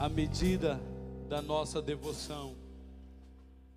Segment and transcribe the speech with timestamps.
[0.00, 0.80] A medida
[1.28, 2.56] da nossa devoção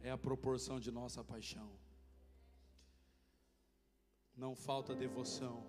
[0.02, 1.68] é a proporção de nossa paixão.
[4.38, 5.65] Não falta devoção,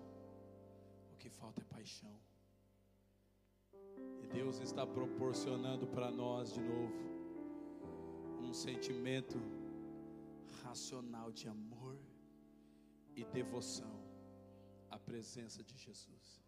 [1.11, 2.15] o que falta é paixão.
[4.21, 6.93] E Deus está proporcionando para nós de novo
[8.43, 9.39] um sentimento
[10.63, 11.97] racional de amor
[13.15, 14.03] e devoção
[14.91, 16.42] à presença de Jesus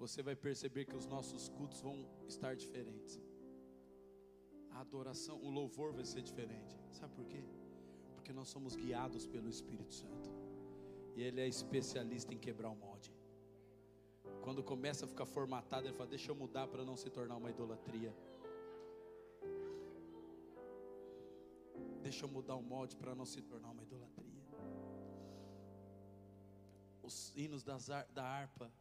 [0.00, 1.96] você vai perceber que os nossos cultos vão
[2.26, 3.20] estar diferentes.
[4.70, 6.74] A adoração, o louvor vai ser diferente.
[6.90, 7.44] Sabe por quê?
[8.14, 10.30] Porque nós somos guiados pelo Espírito Santo.
[11.14, 13.14] E Ele é especialista em quebrar o molde.
[14.42, 17.50] Quando começa a ficar formatado, Ele fala: Deixa eu mudar para não se tornar uma
[17.50, 18.14] idolatria.
[22.02, 24.46] Deixa eu mudar o molde para não se tornar uma idolatria.
[27.02, 28.72] Os hinos das, da harpa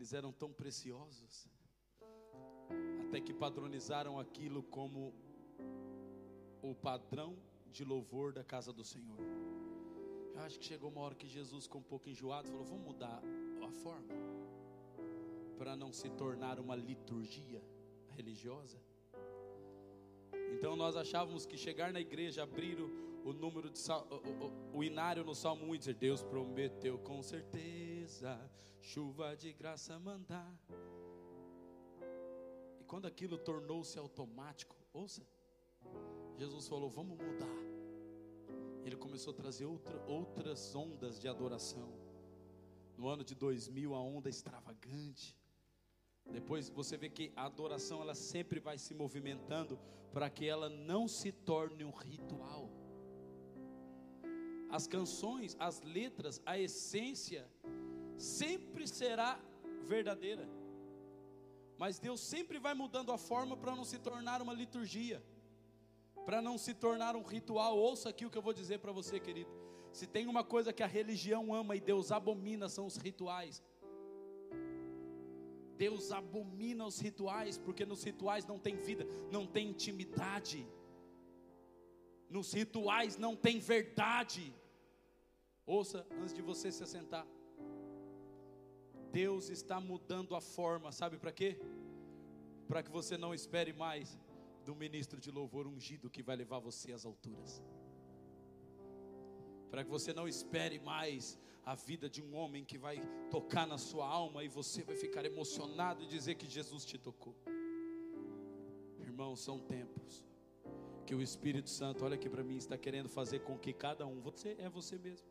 [0.00, 1.46] eles eram tão preciosos,
[3.06, 5.12] até que padronizaram aquilo como
[6.62, 7.36] o padrão
[7.70, 9.18] de louvor da casa do Senhor.
[10.34, 13.20] Eu acho que chegou uma hora que Jesus ficou um pouco enjoado, falou: vamos mudar
[13.62, 14.14] a forma,
[15.58, 17.62] para não se tornar uma liturgia
[18.08, 18.78] religiosa.
[20.54, 22.88] Então nós achávamos que chegar na igreja, abrir o,
[23.22, 27.22] o número de o, o, o inário no Salmo 1 e dizer: Deus prometeu com
[27.22, 27.89] certeza
[28.80, 30.52] chuva de graça mandar.
[32.80, 35.22] E quando aquilo tornou-se automático, ouça,
[36.36, 37.58] Jesus falou: Vamos mudar.
[38.84, 41.92] Ele começou a trazer outra, outras ondas de adoração.
[42.96, 45.36] No ano de 2000, a onda extravagante.
[46.30, 49.78] Depois você vê que a adoração ela sempre vai se movimentando
[50.12, 52.70] para que ela não se torne um ritual.
[54.70, 57.48] As canções, as letras, a essência
[58.20, 59.40] sempre será
[59.82, 60.48] verdadeira.
[61.78, 65.22] Mas Deus sempre vai mudando a forma para não se tornar uma liturgia,
[66.26, 67.78] para não se tornar um ritual.
[67.78, 69.50] Ouça aqui o que eu vou dizer para você, querido.
[69.92, 73.62] Se tem uma coisa que a religião ama e Deus abomina, são os rituais.
[75.76, 80.68] Deus abomina os rituais, porque nos rituais não tem vida, não tem intimidade,
[82.28, 84.54] nos rituais não tem verdade.
[85.64, 87.26] Ouça antes de você se assentar.
[89.12, 91.58] Deus está mudando a forma, sabe para quê?
[92.68, 94.18] Para que você não espere mais
[94.64, 97.62] do ministro de louvor ungido que vai levar você às alturas.
[99.70, 103.00] Para que você não espere mais a vida de um homem que vai
[103.30, 107.34] tocar na sua alma e você vai ficar emocionado e dizer que Jesus te tocou.
[108.98, 110.24] Irmãos, são tempos
[111.06, 114.20] que o Espírito Santo, olha aqui para mim, está querendo fazer com que cada um,
[114.20, 115.26] você é você mesmo,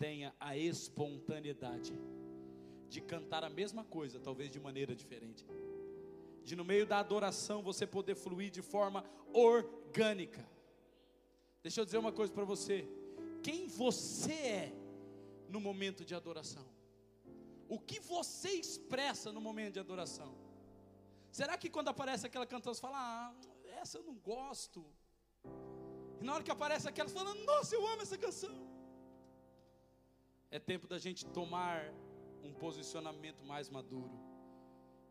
[0.00, 1.92] tenha a espontaneidade
[2.88, 5.44] de cantar a mesma coisa, talvez de maneira diferente.
[6.42, 10.42] De no meio da adoração você poder fluir de forma orgânica.
[11.62, 12.88] Deixa eu dizer uma coisa para você
[13.42, 14.72] quem você é
[15.50, 16.66] no momento de adoração.
[17.68, 20.34] O que você expressa no momento de adoração.
[21.30, 23.34] Será que quando aparece aquela cantora você fala, ah,
[23.82, 24.82] essa eu não gosto.
[26.18, 28.69] E na hora que aparece aquela, você fala, nossa, eu amo essa canção.
[30.50, 31.92] É tempo da gente tomar
[32.42, 34.18] um posicionamento mais maduro.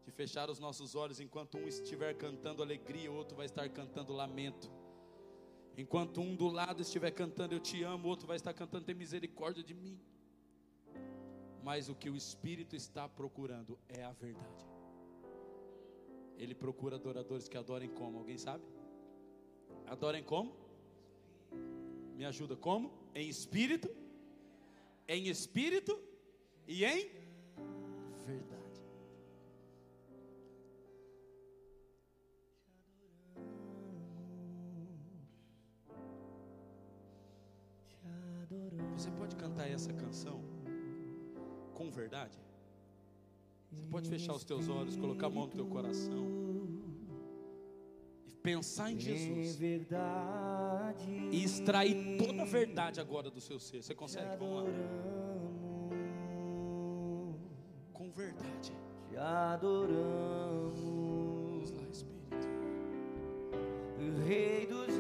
[0.04, 4.12] De fechar os nossos olhos enquanto um estiver cantando alegria, o outro vai estar cantando
[4.12, 4.70] lamento.
[5.78, 8.96] Enquanto um do lado estiver cantando eu te amo, o outro vai estar cantando tem
[8.96, 9.98] misericórdia de mim.
[11.64, 14.68] Mas o que o Espírito está procurando é a verdade.
[16.38, 18.18] Ele procura adoradores que adorem como?
[18.18, 18.64] Alguém sabe?
[19.88, 20.54] Adorem como?
[22.16, 22.92] Me ajuda como?
[23.16, 23.90] Em espírito,
[25.10, 26.00] em espírito
[26.68, 27.10] e em
[28.28, 28.82] verdade.
[38.96, 40.44] Você pode cantar essa canção
[41.74, 42.38] com verdade?
[43.72, 46.49] Você pode fechar os teus olhos, colocar a mão no teu coração
[48.42, 49.60] pensar em Jesus
[51.32, 53.84] e extrair toda a verdade agora do seu ser.
[53.84, 54.36] Você consegue?
[54.38, 54.70] Vamos lá.
[57.94, 58.74] Com verdade.
[59.10, 60.80] Te adoramos.
[60.80, 62.48] Vamos lá, Espírito.
[64.28, 64.99] Rei dos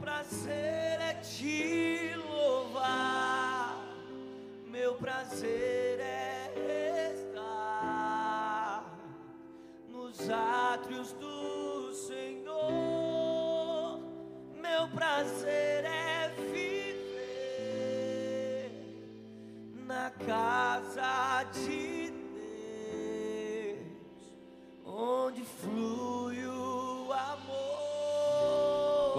[0.00, 3.84] prazer é te louvar,
[4.66, 8.84] meu prazer é estar
[9.88, 12.38] nos átrios do Senhor,
[14.60, 17.10] meu prazer é viver
[19.86, 22.10] na casa de
[23.70, 23.78] Deus,
[24.84, 26.05] onde flui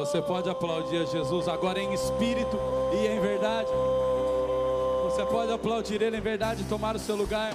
[0.07, 2.55] Você pode aplaudir a Jesus agora em espírito
[2.93, 3.69] e em verdade.
[5.03, 7.51] Você pode aplaudir Ele em verdade e tomar o seu lugar.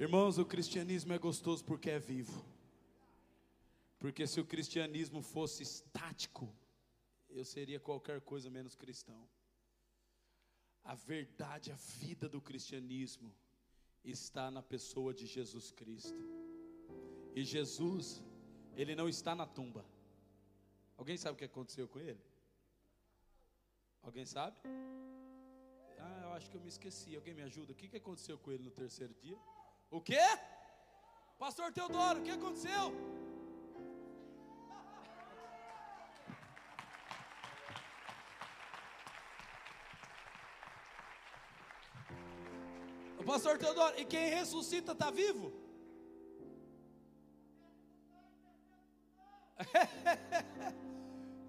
[0.00, 2.42] Irmãos, o cristianismo é gostoso porque é vivo.
[3.98, 6.48] Porque se o cristianismo fosse estático,
[7.28, 9.28] eu seria qualquer coisa menos cristão.
[10.92, 13.30] A verdade, a vida do cristianismo
[14.02, 16.22] está na pessoa de Jesus Cristo.
[17.34, 18.06] E Jesus,
[18.74, 19.84] ele não está na tumba.
[20.96, 22.24] Alguém sabe o que aconteceu com ele?
[24.02, 24.56] Alguém sabe?
[25.98, 27.14] Ah, eu acho que eu me esqueci.
[27.14, 27.72] Alguém me ajuda?
[27.72, 29.38] O que que aconteceu com ele no terceiro dia?
[29.90, 30.24] O quê?
[31.38, 32.84] Pastor Teodoro, o que aconteceu?
[43.28, 45.52] Pastor Teodoro, e quem ressuscita está vivo?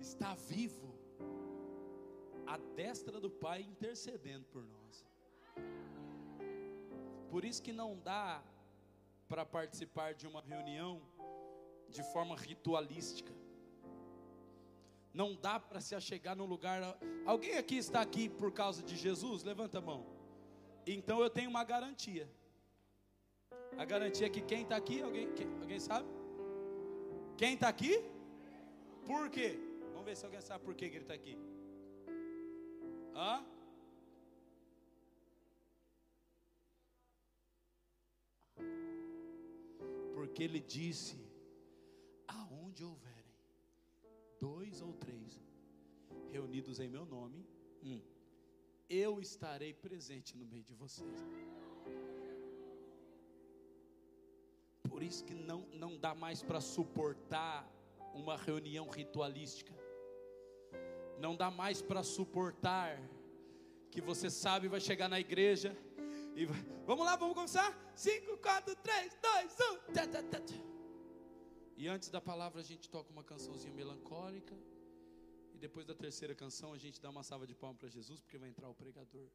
[0.02, 0.94] está vivo,
[2.46, 5.06] à destra do Pai intercedendo por nós.
[7.30, 8.44] Por isso que não dá
[9.30, 11.02] para participar de uma reunião
[11.88, 13.34] de forma ritualística.
[15.14, 16.82] Não dá para se achegar num lugar.
[17.26, 19.44] Alguém aqui está aqui por causa de Jesus?
[19.44, 20.19] Levanta a mão.
[20.98, 22.28] Então eu tenho uma garantia.
[23.78, 25.28] A garantia é que quem está aqui, alguém,
[25.62, 26.08] alguém sabe?
[27.38, 27.94] Quem está aqui?
[29.06, 29.50] Por quê?
[29.92, 31.38] Vamos ver se alguém sabe por que, que ele está aqui.
[33.16, 33.46] Hã?
[40.16, 41.18] Porque ele disse:
[42.28, 43.36] aonde houverem
[44.40, 45.40] dois ou três
[46.32, 47.46] reunidos em meu nome,
[47.84, 48.02] hum,
[48.90, 51.26] eu estarei presente no meio de vocês.
[54.90, 57.70] Por isso que não, não dá mais para suportar
[58.14, 59.74] uma reunião ritualística.
[61.20, 63.00] Não dá mais para suportar
[63.92, 65.76] que você sabe vai chegar na igreja
[66.36, 67.78] e vai, vamos lá, vamos começar?
[67.96, 69.58] 5, 4, 3, 2,
[69.90, 69.94] 1.
[69.94, 70.40] Tá, tá, tá,
[71.80, 74.54] e antes da palavra a gente toca uma cançãozinha melancólica.
[75.60, 78.38] E depois da terceira canção a gente dá uma salva de palmas para Jesus, porque
[78.38, 79.30] vai entrar o pregador.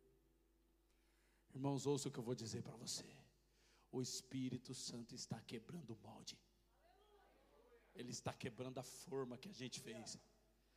[1.55, 3.05] Irmãos, ouça o que eu vou dizer para você.
[3.93, 6.39] O Espírito Santo está quebrando o molde.
[7.95, 10.19] Ele está quebrando a forma que a gente fez.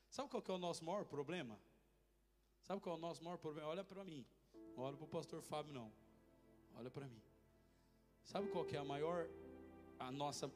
[0.09, 1.57] Sabe qual é o nosso maior problema?
[2.61, 3.69] Sabe qual é o nosso maior problema?
[3.69, 4.25] Olha para mim.
[4.75, 5.89] Não olha para o pastor Fábio, não.
[6.75, 7.21] Olha para mim.
[8.21, 9.29] Sabe qual é a maior,
[9.97, 10.51] a nossa,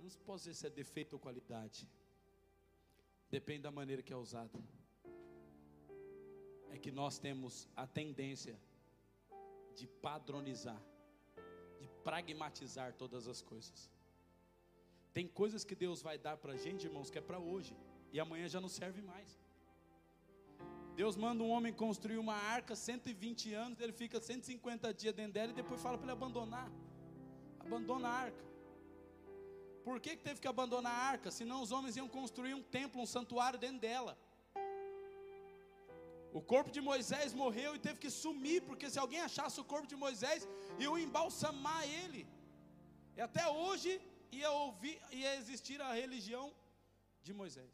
[0.00, 1.86] não posso dizer se é defeito ou qualidade.
[3.34, 4.56] Depende da maneira que é usada.
[6.70, 8.56] É que nós temos a tendência
[9.74, 10.80] de padronizar,
[11.80, 13.90] de pragmatizar todas as coisas.
[15.12, 17.76] Tem coisas que Deus vai dar para a gente, irmãos, que é para hoje,
[18.12, 19.36] e amanhã já não serve mais.
[20.94, 25.50] Deus manda um homem construir uma arca, 120 anos, ele fica 150 dias dentro dela
[25.50, 26.70] e depois fala para ele abandonar.
[27.58, 28.53] Abandona a arca.
[29.86, 31.30] Por que, que teve que abandonar a arca?
[31.30, 34.18] Senão os homens iam construir um templo, um santuário dentro dela.
[36.38, 39.86] O corpo de Moisés morreu e teve que sumir, porque se alguém achasse o corpo
[39.86, 40.48] de Moisés,
[40.78, 42.26] iam embalsamar ele.
[43.16, 44.00] E até hoje
[44.32, 46.52] ia, ouvir, ia existir a religião
[47.22, 47.72] de Moisés.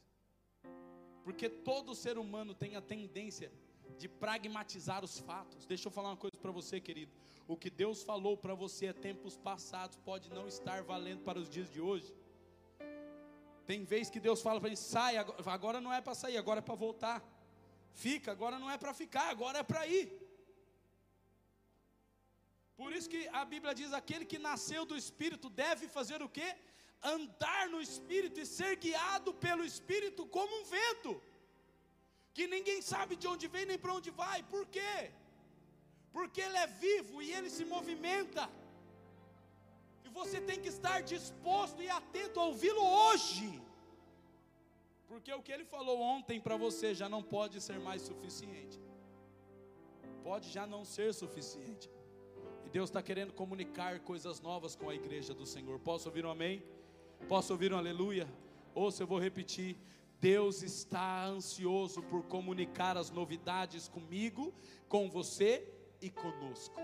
[1.25, 3.51] Porque todo ser humano tem a tendência
[3.99, 5.67] de pragmatizar os fatos.
[5.67, 7.13] Deixa eu falar uma coisa para você, querido.
[7.47, 11.49] O que Deus falou para você há tempos passados pode não estar valendo para os
[11.49, 12.15] dias de hoje.
[13.67, 16.63] Tem vez que Deus fala para gente: sai, agora não é para sair, agora é
[16.63, 17.23] para voltar.
[17.93, 20.07] Fica, agora não é para ficar, agora é para ir.
[22.77, 26.57] Por isso que a Bíblia diz: aquele que nasceu do Espírito deve fazer o quê?
[27.03, 31.23] andar no Espírito e ser guiado pelo Espírito como um vento,
[32.35, 34.95] que ninguém sabe de onde vem nem para onde vai, por quê?
[36.17, 38.45] Porque ele é vivo e ele se movimenta,
[40.05, 43.49] e você tem que estar disposto e atento a ouvi-lo hoje,
[45.11, 48.79] porque o que ele falou ontem para você já não pode ser mais suficiente.
[50.23, 51.91] pode já não ser suficiente.
[52.65, 55.79] E Deus está querendo comunicar coisas novas com a igreja do Senhor.
[55.81, 56.63] Posso ouvir um amém?
[57.29, 58.29] Posso ouvir um aleluia?
[58.75, 59.77] Ouça, eu vou repetir.
[60.21, 64.53] Deus está ansioso por comunicar as novidades comigo,
[64.89, 65.67] com você
[66.01, 66.79] e conosco.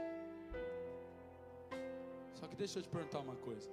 [2.35, 3.71] Só que deixa eu te perguntar uma coisa.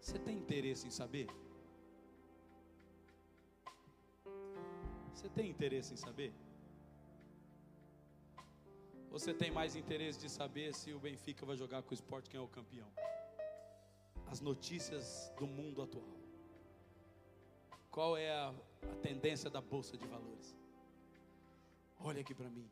[0.00, 1.28] Você tem interesse em saber?
[5.12, 6.32] Você tem interesse em saber?
[9.10, 12.38] Você tem mais interesse de saber se o Benfica vai jogar com o esporte quem
[12.38, 12.90] é o campeão?
[14.26, 16.17] As notícias do mundo atual.
[17.90, 20.56] Qual é a, a tendência da bolsa de valores?
[22.00, 22.70] Olha aqui para mim.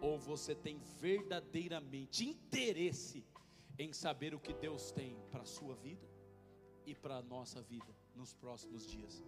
[0.00, 3.24] Ou você tem verdadeiramente interesse
[3.78, 6.06] em saber o que Deus tem para a sua vida
[6.84, 9.22] e para a nossa vida nos próximos dias?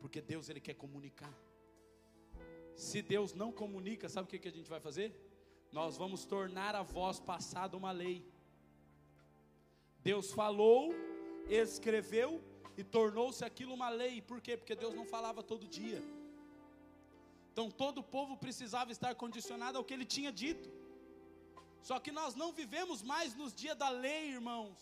[0.00, 1.32] Porque Deus ele quer comunicar.
[2.74, 5.14] Se Deus não comunica, sabe o que, que a gente vai fazer?
[5.70, 8.26] Nós vamos tornar a voz passada uma lei.
[10.02, 10.90] Deus falou,
[11.48, 12.42] escreveu,
[12.76, 14.20] e tornou-se aquilo uma lei.
[14.20, 14.56] Por quê?
[14.56, 16.02] Porque Deus não falava todo dia.
[17.52, 20.70] Então todo o povo precisava estar condicionado ao que ele tinha dito.
[21.82, 24.78] Só que nós não vivemos mais nos dias da lei, irmãos.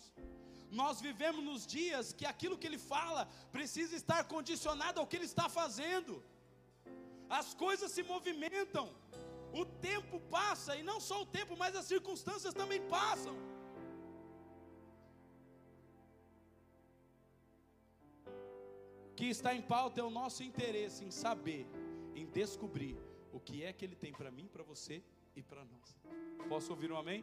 [0.70, 5.24] Nós vivemos nos dias que aquilo que ele fala precisa estar condicionado ao que ele
[5.24, 6.22] está fazendo.
[7.28, 8.86] As coisas se movimentam.
[9.52, 13.34] O tempo passa e não só o tempo, mas as circunstâncias também passam.
[19.20, 21.66] Que está em pauta é o nosso interesse em saber,
[22.14, 22.96] em descobrir
[23.30, 25.02] o que é que Ele tem para mim, para você
[25.36, 26.00] e para nós.
[26.48, 27.22] Posso ouvir um amém?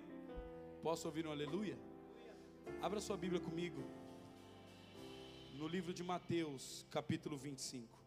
[0.84, 1.76] Posso ouvir um aleluia?
[2.84, 3.82] Abra sua Bíblia comigo,
[5.56, 7.98] no livro de Mateus, capítulo 25.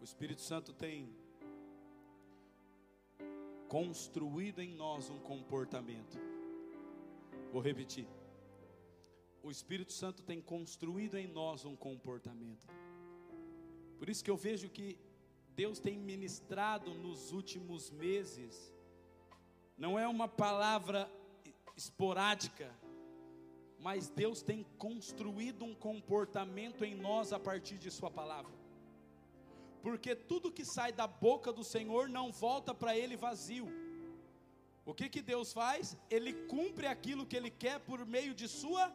[0.00, 1.12] O Espírito Santo tem
[3.66, 6.33] construído em nós um comportamento
[7.54, 8.04] Vou repetir.
[9.40, 12.66] O Espírito Santo tem construído em nós um comportamento.
[13.96, 14.98] Por isso que eu vejo que
[15.50, 18.74] Deus tem ministrado nos últimos meses,
[19.78, 21.08] não é uma palavra
[21.76, 22.74] esporádica,
[23.78, 28.52] mas Deus tem construído um comportamento em nós a partir de Sua palavra.
[29.80, 33.83] Porque tudo que sai da boca do Senhor não volta para Ele vazio
[34.84, 35.96] o que que Deus faz?
[36.10, 38.92] Ele cumpre aquilo que ele quer por meio de sua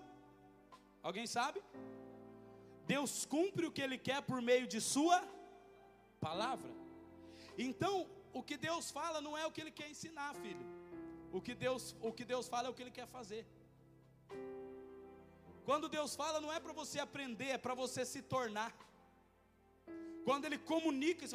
[1.02, 1.62] Alguém sabe?
[2.86, 5.18] Deus cumpre o que ele quer por meio de sua
[6.20, 6.72] palavra.
[7.58, 10.66] Então, o que Deus fala não é o que ele quer ensinar, filho.
[11.32, 13.46] O que Deus, o que Deus fala é o que ele quer fazer.
[15.64, 18.76] Quando Deus fala, não é para você aprender, é para você se tornar.
[20.28, 21.26] Quando ele comunica,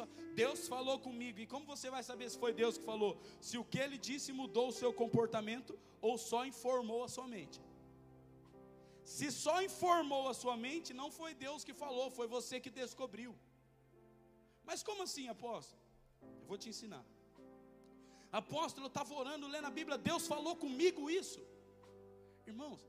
[0.41, 1.39] Deus falou comigo.
[1.39, 3.17] E como você vai saber se foi Deus que falou?
[3.47, 7.59] Se o que ele disse mudou o seu comportamento ou só informou a sua mente.
[9.03, 13.35] Se só informou a sua mente, não foi Deus que falou, foi você que descobriu.
[14.69, 15.81] Mas como assim, apóstolo?
[16.41, 17.05] Eu vou te ensinar.
[18.31, 21.41] Apóstolo, eu estava orando, lendo a Bíblia, Deus falou comigo isso.
[22.51, 22.81] Irmãos,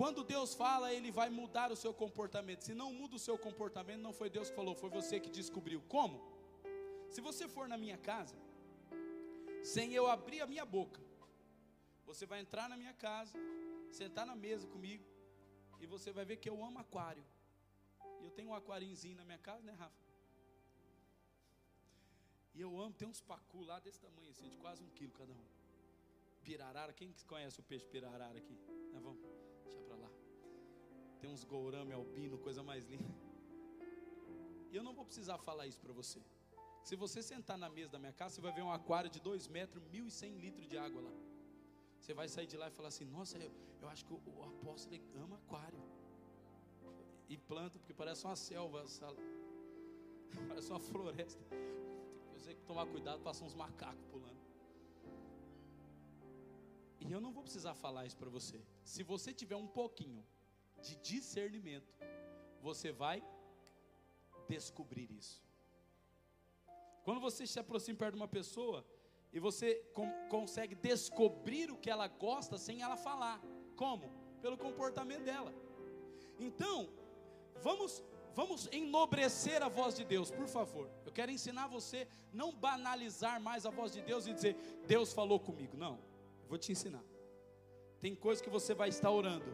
[0.00, 2.62] quando Deus fala, Ele vai mudar o seu comportamento.
[2.62, 5.80] Se não muda o seu comportamento, não foi Deus que falou, foi você que descobriu.
[5.94, 6.18] Como?
[7.14, 8.34] Se você for na minha casa,
[9.62, 11.02] sem eu abrir a minha boca,
[12.06, 13.36] você vai entrar na minha casa,
[13.98, 15.04] sentar na mesa comigo,
[15.82, 17.26] e você vai ver que eu amo aquário.
[18.20, 20.02] E eu tenho um aquariozinho na minha casa, né, Rafa?
[22.54, 25.34] E eu amo, tem uns pacu lá desse tamanho assim, de quase um quilo cada
[25.34, 25.46] um.
[26.42, 28.58] Pirarara, quem conhece o peixe pirarara aqui?
[28.94, 29.29] Né, vamos.
[31.20, 33.14] Tem uns gourame albino, coisa mais linda.
[34.70, 36.20] E eu não vou precisar falar isso para você.
[36.82, 39.48] Se você sentar na mesa da minha casa, você vai ver um aquário de 2
[39.48, 41.12] metros, 1.100 litros de água lá.
[42.00, 44.42] Você vai sair de lá e falar assim: Nossa, eu, eu acho que o, o
[44.42, 45.78] apóstolo ama aquário.
[47.28, 48.84] E planta, porque parece uma selva,
[50.48, 51.44] parece uma floresta.
[52.44, 54.40] Tem que tomar cuidado, passar uns macacos pulando.
[57.00, 58.60] E eu não vou precisar falar isso para você.
[58.82, 60.24] Se você tiver um pouquinho
[60.82, 61.94] de discernimento,
[62.60, 63.22] você vai
[64.48, 65.42] descobrir isso.
[67.04, 68.84] Quando você se aproxima perto de uma pessoa
[69.32, 73.40] e você com, consegue descobrir o que ela gosta sem ela falar.
[73.76, 74.10] Como?
[74.42, 75.54] Pelo comportamento dela.
[76.38, 76.88] Então,
[77.62, 78.02] vamos
[78.34, 80.88] vamos enobrecer a voz de Deus, por favor.
[81.04, 84.56] Eu quero ensinar você não banalizar mais a voz de Deus e dizer
[84.86, 85.76] Deus falou comigo.
[85.76, 85.98] Não.
[86.48, 87.04] Vou te ensinar.
[88.00, 89.44] Tem coisas que você vai estar orando,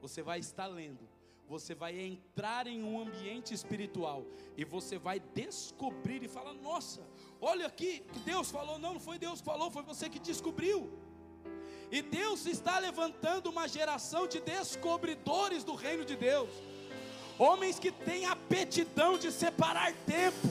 [0.00, 1.08] você vai estar lendo,
[1.48, 4.24] você vai entrar em um ambiente espiritual
[4.56, 7.00] e você vai descobrir e falar: Nossa,
[7.40, 8.78] olha aqui, Deus falou.
[8.78, 10.90] Não, não foi Deus que falou, foi você que descobriu.
[11.90, 16.50] E Deus está levantando uma geração de descobridores do reino de Deus,
[17.38, 20.48] homens que têm aptidão de separar tempo,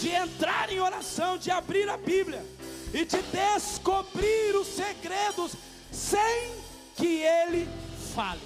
[0.00, 2.44] de entrar em oração, de abrir a Bíblia
[2.92, 5.52] e de descobrir os segredos
[5.92, 6.52] sem
[6.96, 7.68] que Ele
[8.14, 8.40] fale.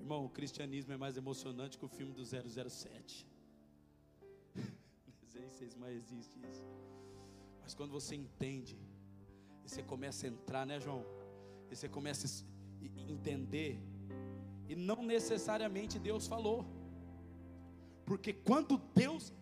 [0.00, 3.26] Irmão, o cristianismo é mais emocionante que o filme do 007.
[4.56, 6.64] Não sei se mais existe isso.
[7.62, 8.76] Mas quando você entende,
[9.64, 11.04] e você começa a entrar, né, João?
[11.70, 13.78] E você começa a entender,
[14.68, 16.64] e não necessariamente Deus falou,
[18.06, 19.32] porque quando Deus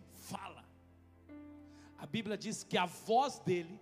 [1.97, 3.79] a Bíblia diz que a voz dele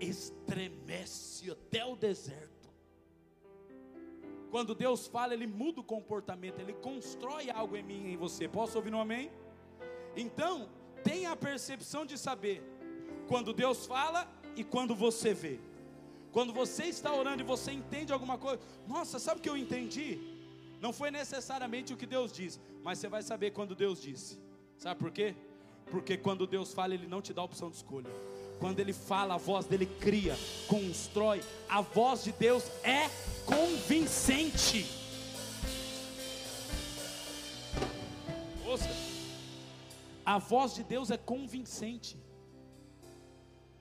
[0.00, 2.56] estremece até o deserto.
[4.50, 8.48] Quando Deus fala, Ele muda o comportamento, Ele constrói algo em mim e em você.
[8.48, 9.30] Posso ouvir um amém?
[10.16, 10.68] Então,
[11.04, 12.62] tenha a percepção de saber
[13.28, 15.58] quando Deus fala e quando você vê.
[16.32, 20.18] Quando você está orando e você entende alguma coisa, nossa, sabe o que eu entendi?
[20.80, 24.38] Não foi necessariamente o que Deus diz, mas você vai saber quando Deus disse.
[24.76, 25.34] Sabe por quê?
[25.90, 28.10] Porque quando Deus fala, Ele não te dá opção de escolha.
[28.58, 31.42] Quando Ele fala, a voz dele cria, constrói.
[31.68, 33.08] A voz de Deus é
[33.44, 34.86] convincente.
[38.66, 38.88] Ouça,
[40.24, 42.18] a voz de Deus é convincente.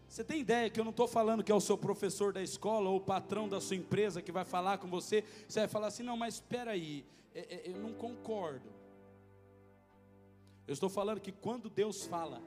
[0.07, 2.89] Você tem ideia que eu não estou falando que é o seu professor da escola
[2.89, 5.25] ou o patrão da sua empresa que vai falar com você?
[5.45, 8.69] Você vai falar assim: não, mas espera aí, é, é, eu não concordo.
[10.67, 12.41] Eu estou falando que quando Deus fala,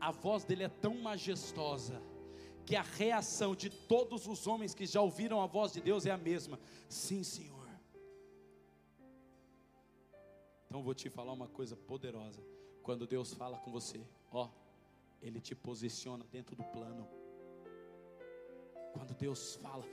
[0.00, 2.00] a voz dele é tão majestosa
[2.64, 6.10] que a reação de todos os homens que já ouviram a voz de Deus é
[6.10, 6.58] a mesma:
[6.88, 7.68] sim, Senhor.
[10.66, 12.42] Então vou te falar uma coisa poderosa.
[12.82, 14.00] Quando Deus fala com você,
[14.32, 14.48] ó,
[15.22, 17.08] Ele te posiciona dentro do plano.
[18.92, 19.84] Quando Deus fala,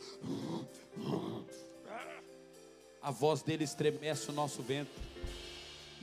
[3.02, 5.11] a voz dele estremece o nosso ventre,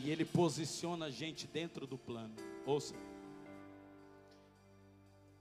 [0.02, 2.34] e Ele posiciona a gente dentro do plano.
[2.64, 2.94] Ouça.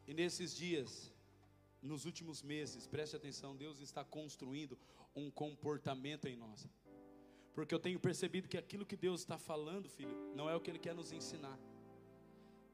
[0.08, 1.12] E nesses dias,
[1.82, 4.78] nos últimos meses, preste atenção, Deus está construindo
[5.16, 6.68] um comportamento em nós.
[7.54, 10.70] Porque eu tenho percebido que aquilo que Deus está falando, filho, não é o que
[10.70, 11.60] Ele quer nos ensinar.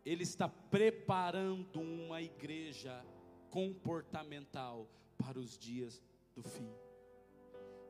[0.06, 3.06] Ele está preparando uma igreja
[3.50, 6.02] comportamental para os dias
[6.36, 6.70] do fim.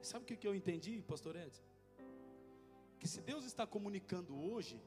[0.02, 1.64] Sabe o que eu entendi, pastor Edson?
[3.04, 4.82] Se Deus está comunicando hoje,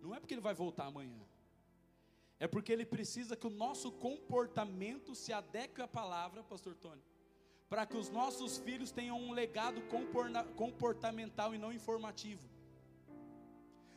[0.00, 1.24] não é porque Ele vai voltar amanhã
[2.38, 7.02] é porque ele precisa que o nosso comportamento se adeque à palavra, pastor Tony,
[7.68, 9.80] para que os nossos filhos tenham um legado
[10.56, 12.46] comportamental e não informativo.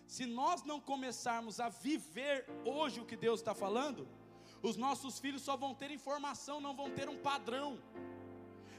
[0.05, 4.07] Se nós não começarmos a viver hoje o que Deus está falando,
[4.61, 7.77] os nossos filhos só vão ter informação, não vão ter um padrão.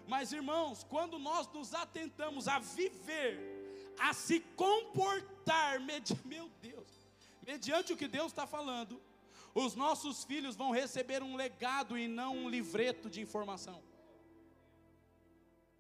[0.07, 3.58] Mas irmãos, quando nós nos atentamos a viver,
[3.99, 6.89] a se comportar, meu Deus,
[7.47, 9.01] mediante o que Deus está falando,
[9.55, 13.83] os nossos filhos vão receber um legado e não um livreto de informação.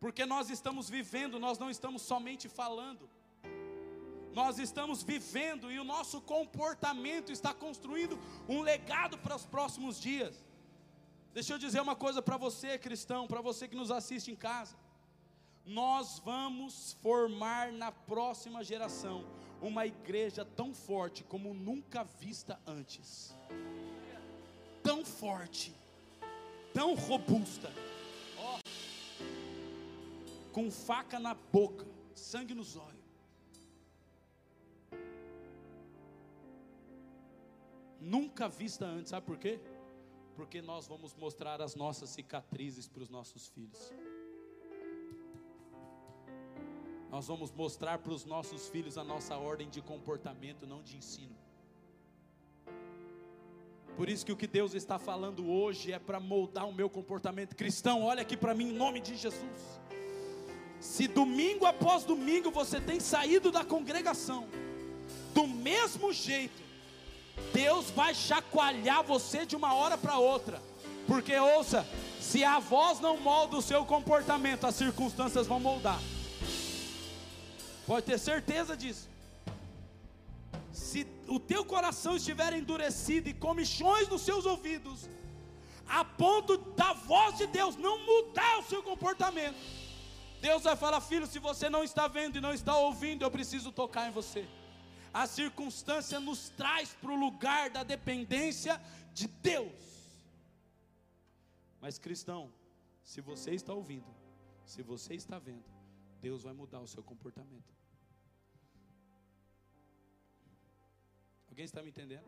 [0.00, 3.08] Porque nós estamos vivendo, nós não estamos somente falando.
[4.32, 10.46] Nós estamos vivendo e o nosso comportamento está construindo um legado para os próximos dias.
[11.32, 14.76] Deixa eu dizer uma coisa para você, cristão, para você que nos assiste em casa.
[15.68, 19.24] Nós vamos formar na próxima geração
[19.62, 23.34] uma igreja tão forte como nunca vista antes
[24.88, 25.74] tão forte,
[26.72, 27.70] tão robusta,
[30.50, 32.98] com faca na boca, sangue nos olhos.
[38.00, 39.60] Nunca vista antes, sabe por quê?
[40.34, 43.92] Porque nós vamos mostrar as nossas cicatrizes para os nossos filhos.
[47.10, 51.34] Nós vamos mostrar para os nossos filhos a nossa ordem de comportamento, não de ensino.
[53.96, 57.56] Por isso que o que Deus está falando hoje é para moldar o meu comportamento
[57.56, 58.04] cristão.
[58.04, 59.80] Olha aqui para mim em nome de Jesus.
[60.78, 64.46] Se domingo após domingo você tem saído da congregação,
[65.34, 66.62] do mesmo jeito,
[67.52, 70.62] Deus vai chacoalhar você de uma hora para outra.
[71.06, 71.86] Porque ouça,
[72.20, 75.98] se a voz não molda o seu comportamento, as circunstâncias vão moldar.
[77.88, 79.08] Pode ter certeza disso
[80.78, 85.08] se o teu coração estiver endurecido e comichões nos seus ouvidos,
[85.86, 89.56] a ponto da voz de Deus não mudar o seu comportamento.
[90.40, 93.72] Deus vai falar, filho, se você não está vendo e não está ouvindo, eu preciso
[93.72, 94.46] tocar em você.
[95.12, 98.80] A circunstância nos traz para o lugar da dependência
[99.14, 99.72] de Deus.
[101.80, 102.52] Mas cristão,
[103.02, 104.14] se você está ouvindo,
[104.64, 105.64] se você está vendo,
[106.20, 107.77] Deus vai mudar o seu comportamento.
[111.58, 112.24] Alguém está me entendendo?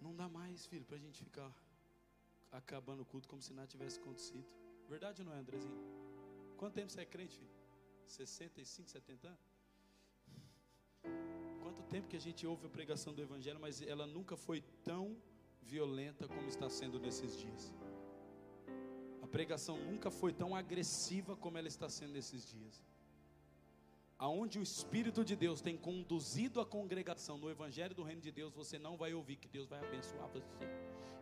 [0.00, 1.54] Não dá mais, filho, para a gente ficar
[2.50, 4.46] acabando o culto como se nada tivesse acontecido.
[4.88, 5.78] Verdade ou não é, Andrezinho?
[6.56, 7.50] Quanto tempo você é crente, filho?
[8.06, 9.44] 65, 70 anos?
[11.62, 15.14] Quanto tempo que a gente ouve a pregação do Evangelho, mas ela nunca foi tão
[15.60, 17.74] violenta como está sendo nesses dias.
[19.20, 22.82] A pregação nunca foi tão agressiva como ela está sendo nesses dias.
[24.20, 28.52] Aonde o Espírito de Deus tem conduzido a congregação no Evangelho do Reino de Deus,
[28.52, 30.66] você não vai ouvir que Deus vai abençoar você.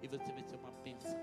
[0.02, 1.16] E você vai ser uma bênção.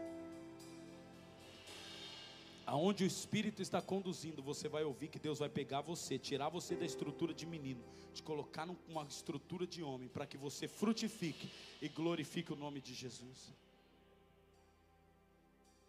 [2.65, 6.77] Aonde o Espírito está conduzindo, você vai ouvir que Deus vai pegar você, tirar você
[6.77, 7.83] da estrutura de menino,
[8.13, 12.93] te colocar numa estrutura de homem, para que você frutifique e glorifique o nome de
[12.93, 13.53] Jesus.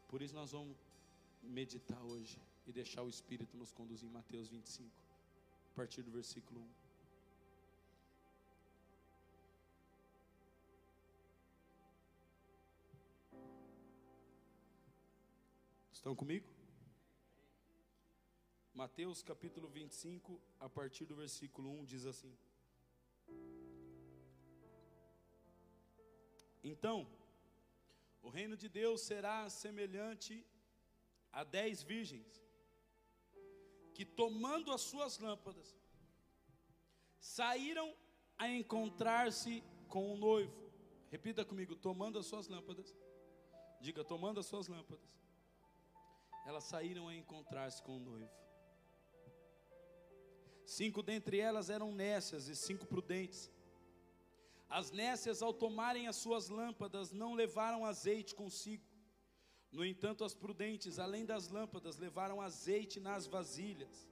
[0.09, 0.77] Por isso nós vamos
[1.44, 5.06] meditar hoje e deixar o Espírito nos conduzir em Mateus 25, a
[5.77, 6.69] partir do versículo 1.
[15.93, 16.49] Estão comigo?
[18.73, 22.35] Mateus capítulo 25, a partir do versículo 1, diz assim:
[26.65, 27.07] Então,
[28.23, 30.43] o reino de Deus será semelhante
[31.31, 32.46] a dez virgens,
[33.97, 35.75] que tomando as suas lâmpadas,
[37.19, 37.95] saíram
[38.37, 40.55] a encontrar-se com o noivo.
[41.11, 42.95] Repita comigo: tomando as suas lâmpadas.
[43.81, 45.09] Diga, tomando as suas lâmpadas.
[46.45, 48.31] Elas saíram a encontrar-se com o noivo.
[50.67, 53.51] Cinco dentre elas eram nécias e cinco prudentes.
[54.69, 58.85] As nécias, ao tomarem as suas lâmpadas, não levaram azeite consigo.
[59.77, 64.09] No entanto, as prudentes, além das lâmpadas, levaram azeite nas vasilhas.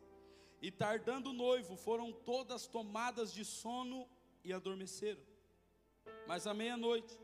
[0.60, 4.06] E tardando o noivo, foram todas tomadas de sono
[4.44, 5.22] e adormeceram.
[6.26, 7.18] Mas à meia-noite,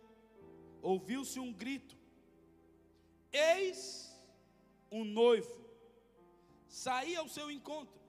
[0.80, 1.94] ouviu-se um grito:
[3.30, 4.10] Eis
[4.90, 5.62] o noivo,
[6.66, 8.00] saía ao seu encontro.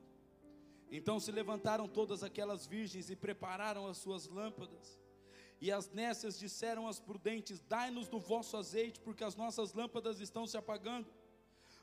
[0.90, 5.01] Então se levantaram todas aquelas virgens e prepararam as suas lâmpadas.
[5.62, 10.48] E as nécias disseram às prudentes: Dai-nos do vosso azeite, porque as nossas lâmpadas estão
[10.48, 11.08] se apagando.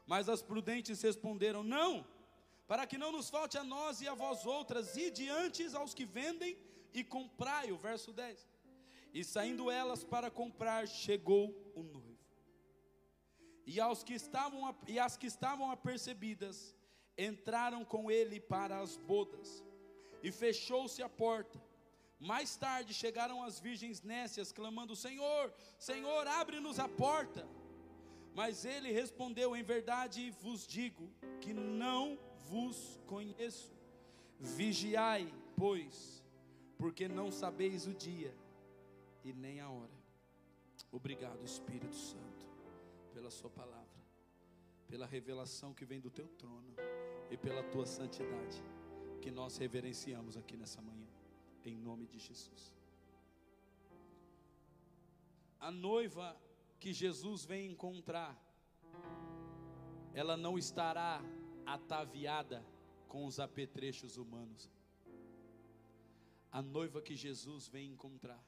[0.04, 2.04] Mas as prudentes responderam: Não,
[2.66, 6.04] para que não nos falte a nós e a vós outras, e diante aos que
[6.04, 6.58] vendem
[6.92, 7.70] e comprai.
[7.70, 8.48] O verso 10.
[9.14, 12.18] E saindo elas para comprar, chegou o noivo.
[13.64, 16.74] E, aos que estavam, e as que estavam apercebidas,
[17.16, 19.62] entraram com ele para as bodas,
[20.22, 21.67] e fechou-se a porta.
[22.20, 27.48] Mais tarde chegaram as virgens nécias, clamando: Senhor, Senhor, abre-nos a porta.
[28.34, 33.76] Mas ele respondeu: Em verdade vos digo que não vos conheço.
[34.40, 36.22] Vigiai, pois,
[36.76, 38.34] porque não sabeis o dia
[39.24, 39.98] e nem a hora.
[40.90, 42.46] Obrigado, Espírito Santo,
[43.12, 44.02] pela Sua palavra,
[44.86, 46.74] pela revelação que vem do Teu trono
[47.30, 48.62] e pela tua santidade,
[49.20, 51.07] que nós reverenciamos aqui nessa manhã,
[51.68, 52.74] em nome de Jesus.
[55.60, 56.36] A noiva
[56.78, 58.36] que Jesus vem encontrar,
[60.14, 61.20] ela não estará
[61.66, 62.64] ataviada
[63.08, 64.70] com os apetrechos humanos.
[66.50, 68.42] A noiva que Jesus vem encontrar,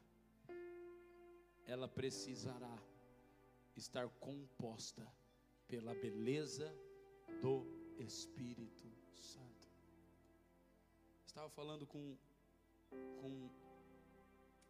[1.67, 2.79] ela precisará
[3.77, 5.07] estar composta
[5.69, 6.75] pela beleza
[7.41, 7.67] do
[7.99, 9.69] Espírito Santo.
[11.27, 12.17] Estava falando com,
[13.21, 13.51] com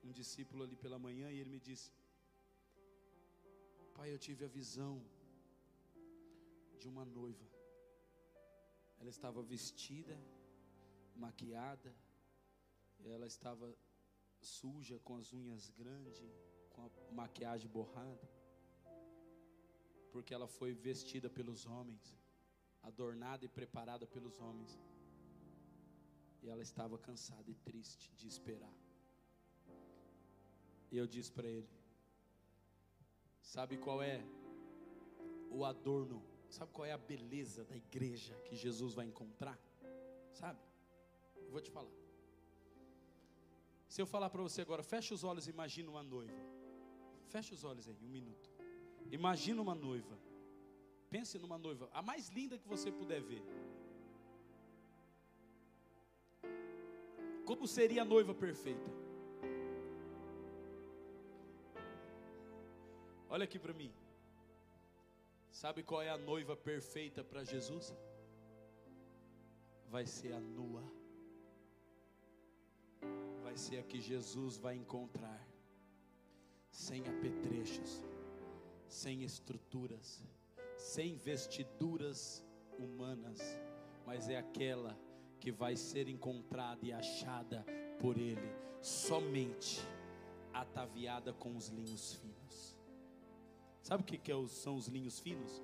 [0.02, 1.90] um discípulo ali pela manhã e ele me disse:
[3.94, 5.02] Pai, eu tive a visão
[6.78, 7.46] de uma noiva.
[8.98, 10.16] Ela estava vestida,
[11.16, 11.94] maquiada,
[13.04, 13.74] ela estava
[14.40, 16.18] suja, com as unhas grandes,
[16.70, 18.28] com a maquiagem borrada,
[20.12, 22.20] porque ela foi vestida pelos homens
[22.82, 24.78] adornada e preparada pelos homens.
[26.42, 28.74] E ela estava cansada e triste de esperar.
[30.90, 31.68] E eu disse para ele:
[33.40, 34.24] Sabe qual é
[35.50, 36.22] o adorno?
[36.48, 39.58] Sabe qual é a beleza da igreja que Jesus vai encontrar?
[40.32, 40.58] Sabe?
[41.36, 41.90] Eu vou te falar.
[43.88, 46.40] Se eu falar para você agora, fecha os olhos e imagina uma noiva.
[47.28, 48.50] Fecha os olhos aí, um minuto.
[49.10, 50.18] Imagina uma noiva.
[51.08, 53.42] Pense numa noiva, a mais linda que você puder ver.
[57.50, 58.88] Como seria a noiva perfeita?
[63.28, 63.92] Olha aqui para mim.
[65.50, 67.92] Sabe qual é a noiva perfeita para Jesus?
[69.88, 70.84] Vai ser a nua.
[73.42, 75.44] Vai ser a que Jesus vai encontrar,
[76.70, 78.04] sem apetrechos,
[78.86, 80.22] sem estruturas,
[80.78, 82.46] sem vestiduras
[82.78, 83.40] humanas,
[84.06, 84.96] mas é aquela
[85.40, 87.64] que vai ser encontrada e achada
[87.98, 89.80] por Ele, somente
[90.52, 92.76] ataviada com os linhos finos.
[93.82, 95.62] Sabe o que, é são os linhos finos?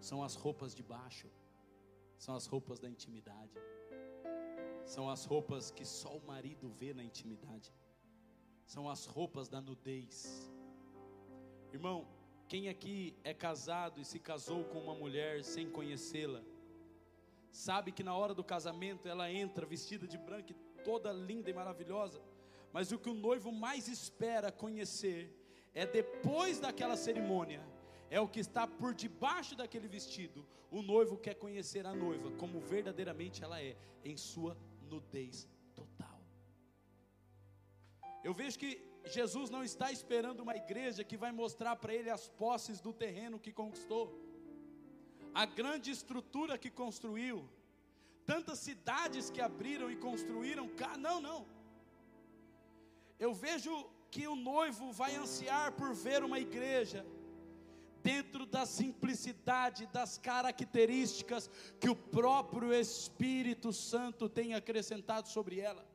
[0.00, 1.30] São as roupas de baixo,
[2.18, 3.52] são as roupas da intimidade,
[4.84, 7.72] são as roupas que só o marido vê na intimidade,
[8.66, 10.52] são as roupas da nudez.
[11.72, 12.06] Irmão,
[12.48, 16.42] quem aqui é casado e se casou com uma mulher sem conhecê-la,
[17.52, 22.20] sabe que na hora do casamento ela entra vestida de branco, toda linda e maravilhosa,
[22.72, 25.30] mas o que o noivo mais espera conhecer
[25.74, 27.62] é depois daquela cerimônia,
[28.10, 30.46] é o que está por debaixo daquele vestido.
[30.70, 36.20] O noivo quer conhecer a noiva como verdadeiramente ela é, em sua nudez total.
[38.24, 42.28] Eu vejo que Jesus não está esperando uma igreja que vai mostrar para ele as
[42.28, 44.18] posses do terreno que conquistou,
[45.34, 47.48] a grande estrutura que construiu,
[48.26, 50.70] tantas cidades que abriram e construíram.
[50.98, 51.46] Não, não.
[53.18, 57.04] Eu vejo que o noivo vai ansiar por ver uma igreja
[58.02, 61.48] dentro da simplicidade, das características
[61.80, 65.86] que o próprio Espírito Santo tem acrescentado sobre ela.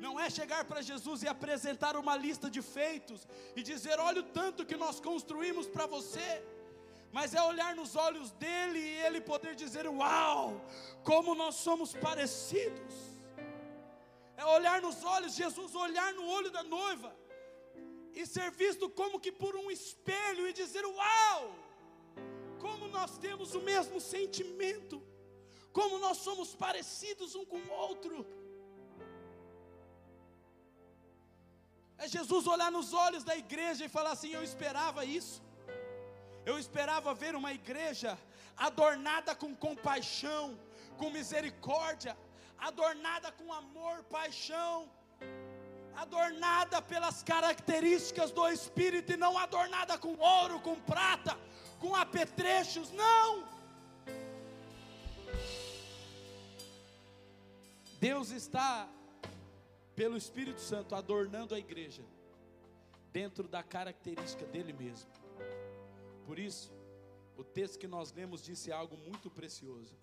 [0.00, 4.30] Não é chegar para Jesus e apresentar uma lista de feitos e dizer: olha o
[4.40, 6.42] tanto que nós construímos para você.
[7.12, 10.60] Mas é olhar nos olhos dele e ele poder dizer: Uau,
[11.02, 13.10] como nós somos parecidos
[14.40, 17.10] é olhar nos olhos, Jesus olhar no olho da noiva
[18.18, 21.40] e ser visto como que por um espelho e dizer: Uau!
[22.64, 24.96] Como nós temos o mesmo sentimento,
[25.78, 28.26] como nós somos parecidos um com o outro.
[31.98, 35.42] É Jesus olhar nos olhos da igreja e falar assim: Eu esperava isso.
[36.44, 38.18] Eu esperava ver uma igreja
[38.56, 40.58] adornada com compaixão,
[40.96, 42.16] com misericórdia,
[42.58, 44.90] adornada com amor, paixão,
[45.94, 51.36] adornada pelas características do Espírito e não adornada com ouro, com prata,
[51.78, 53.48] com apetrechos, não.
[57.98, 58.88] Deus está,
[59.94, 62.02] pelo Espírito Santo, adornando a igreja,
[63.12, 65.19] dentro da característica dele mesmo.
[66.30, 66.72] Por isso,
[67.36, 69.96] o texto que nós lemos disse algo muito precioso.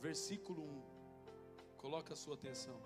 [0.00, 1.76] Versículo 1.
[1.76, 2.76] Coloca a sua atenção.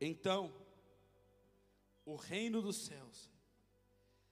[0.00, 0.40] Então,
[2.06, 3.30] o reino dos céus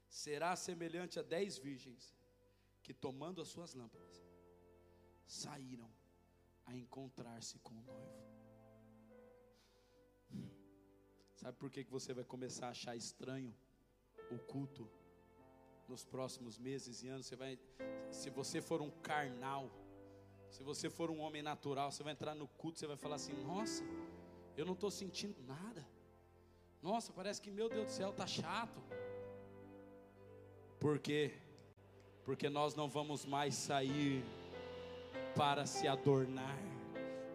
[0.09, 2.16] será semelhante a dez virgens
[2.83, 4.25] que, tomando as suas lâmpadas,
[5.27, 5.90] saíram
[6.64, 8.19] a encontrar-se com o noivo.
[11.35, 13.55] Sabe por que, que você vai começar a achar estranho
[14.30, 14.88] o culto
[15.88, 17.26] nos próximos meses e anos?
[17.26, 17.58] Você vai,
[18.10, 19.70] se você for um carnal,
[20.50, 23.34] se você for um homem natural, você vai entrar no culto, você vai falar assim:
[23.42, 23.84] Nossa,
[24.56, 25.86] eu não estou sentindo nada.
[26.82, 28.80] Nossa, parece que meu Deus do céu está chato.
[30.78, 31.32] Por quê?
[32.24, 34.24] Porque nós não vamos mais sair
[35.34, 36.75] para se adornar.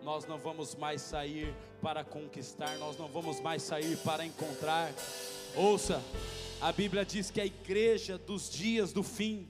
[0.04, 4.92] Nós não vamos mais sair para conquistar, nós não vamos mais sair para encontrar.
[5.56, 6.02] Ouça,
[6.60, 9.48] a Bíblia diz que a igreja dos dias do fim,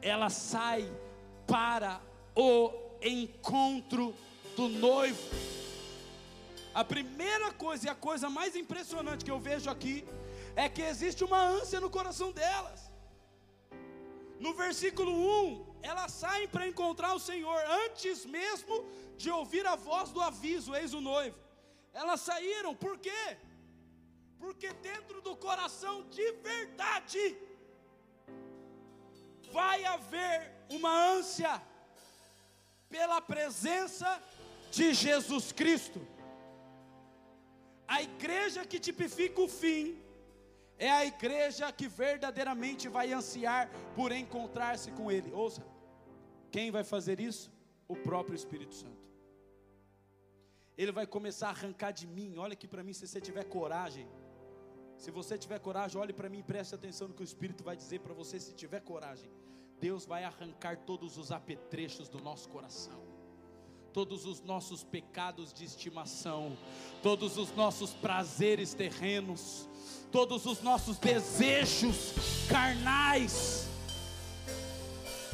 [0.00, 0.90] ela sai
[1.46, 2.00] para
[2.36, 4.14] o encontro
[4.56, 5.20] do noivo.
[6.74, 10.04] A primeira coisa e a coisa mais impressionante que eu vejo aqui
[10.54, 12.90] é que existe uma ânsia no coração delas.
[14.38, 18.76] No versículo 1, elas saem para encontrar o Senhor antes mesmo
[19.16, 21.38] de ouvir a voz do aviso, eis o noivo.
[21.92, 23.36] Elas saíram, por quê?
[24.38, 27.36] Porque dentro do coração de verdade
[29.52, 30.36] vai haver
[30.68, 31.60] uma ânsia
[32.88, 34.22] pela presença
[34.70, 36.00] de Jesus Cristo.
[37.86, 40.00] A igreja que tipifica o fim
[40.78, 45.30] é a igreja que verdadeiramente vai ansiar por encontrar-se com Ele.
[45.32, 45.62] Ouça,
[46.54, 47.50] quem vai fazer isso?
[47.88, 49.02] O próprio Espírito Santo.
[50.76, 52.30] Ele vai começar a arrancar de mim.
[52.44, 54.06] Olha aqui para mim, se você tiver coragem,
[55.02, 57.76] Se você tiver coragem, olhe para mim e preste atenção no que o Espírito vai
[57.76, 58.38] dizer para você.
[58.38, 59.28] Se tiver coragem,
[59.80, 63.02] Deus vai arrancar todos os apetrechos do nosso coração,
[63.92, 66.56] todos os nossos pecados de estimação,
[67.02, 69.68] todos os nossos prazeres terrenos,
[70.12, 72.14] todos os nossos desejos
[72.48, 73.66] carnais,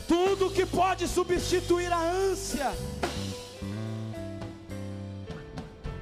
[0.08, 2.70] tudo que pode substituir a ânsia.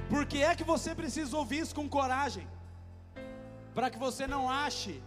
[0.09, 2.47] Por que é que você precisa ouvir isso com coragem?
[3.75, 5.03] Para que você não ache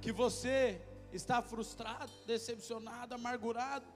[0.00, 0.80] que você
[1.12, 3.86] está frustrado, decepcionado, amargurado.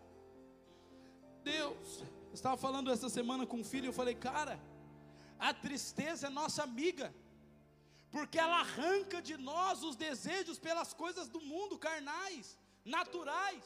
[1.45, 4.61] Deus, eu estava falando essa semana com um filho, eu falei, cara,
[5.39, 7.15] a tristeza é nossa amiga,
[8.11, 13.65] porque ela arranca de nós os desejos pelas coisas do mundo, carnais, naturais.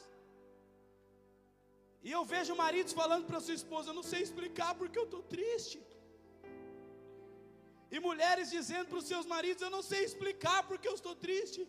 [2.07, 5.21] E eu vejo maridos falando para sua esposa: Eu não sei explicar porque eu estou
[5.35, 5.77] triste.
[7.93, 11.61] E mulheres dizendo para os seus maridos: Eu não sei explicar porque eu estou triste.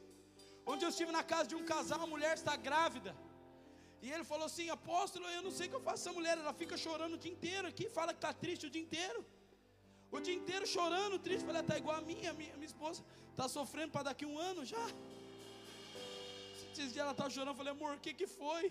[0.72, 3.12] Onde eu estive na casa de um casal, a mulher está grávida.
[4.04, 6.02] E ele falou assim: Apóstolo, eu não sei o que eu faço.
[6.02, 8.84] Essa mulher, ela fica chorando o dia inteiro aqui, fala que está triste o dia
[8.88, 9.20] inteiro.
[10.16, 11.46] O dia inteiro chorando, triste.
[11.50, 14.86] Falei: Está igual a minha, minha, minha esposa está sofrendo para daqui um ano já.
[16.72, 17.56] Esses dias ela estava chorando.
[17.62, 18.64] Falei: Amor, o que, que foi?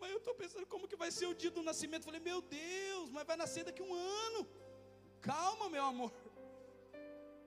[0.00, 2.02] Mas eu estou pensando como que vai ser o dia do nascimento.
[2.02, 4.46] Eu falei: Meu Deus, mas vai nascer daqui um ano.
[5.20, 6.12] Calma, meu amor.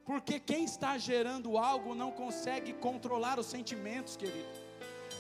[0.06, 4.48] Porque quem está gerando algo não consegue controlar os sentimentos, querido.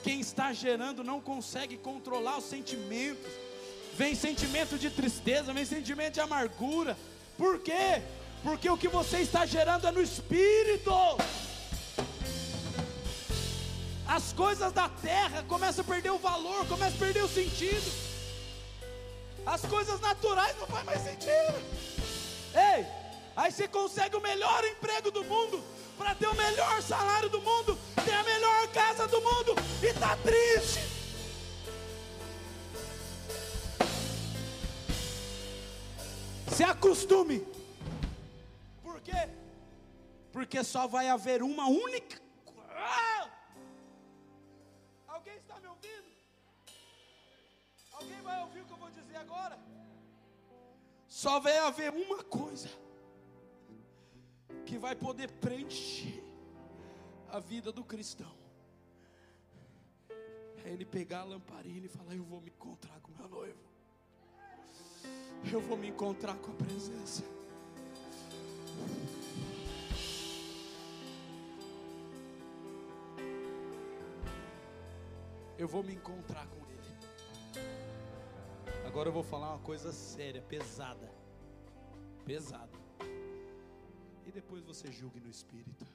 [0.01, 3.31] Quem está gerando não consegue controlar os sentimentos.
[3.95, 6.97] Vem sentimento de tristeza, vem sentimento de amargura.
[7.37, 8.01] Por quê?
[8.43, 10.91] Porque o que você está gerando é no espírito.
[14.07, 17.91] As coisas da terra começam a perder o valor, começam a perder o sentido.
[19.45, 21.55] As coisas naturais não faz mais sentido.
[22.53, 22.85] Ei,
[23.37, 25.63] Aí você consegue o melhor emprego do mundo,
[25.95, 30.17] para ter o melhor salário do mundo, ter a melhor casa do mundo, e está
[30.17, 30.79] triste.
[36.47, 37.45] Se acostume.
[38.81, 39.29] Por quê?
[40.31, 42.19] Porque só vai haver uma única.
[42.71, 43.29] Ah!
[51.17, 52.69] Só vai haver uma coisa
[54.67, 56.23] que vai poder preencher
[57.27, 58.31] a vida do cristão.
[60.63, 63.57] É ele pegar a lamparina e falar: Eu vou me encontrar com meu noivo.
[65.51, 67.23] Eu vou me encontrar com a presença.
[75.57, 76.76] Eu vou me encontrar com ele.
[78.87, 81.11] Agora eu vou falar uma coisa séria, pesada.
[82.25, 82.87] Pesada
[84.27, 85.85] e depois você julgue no espírito.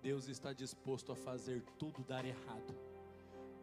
[0.00, 2.74] Deus está disposto a fazer tudo dar errado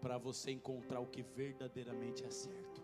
[0.02, 2.82] para você encontrar o que verdadeiramente é certo.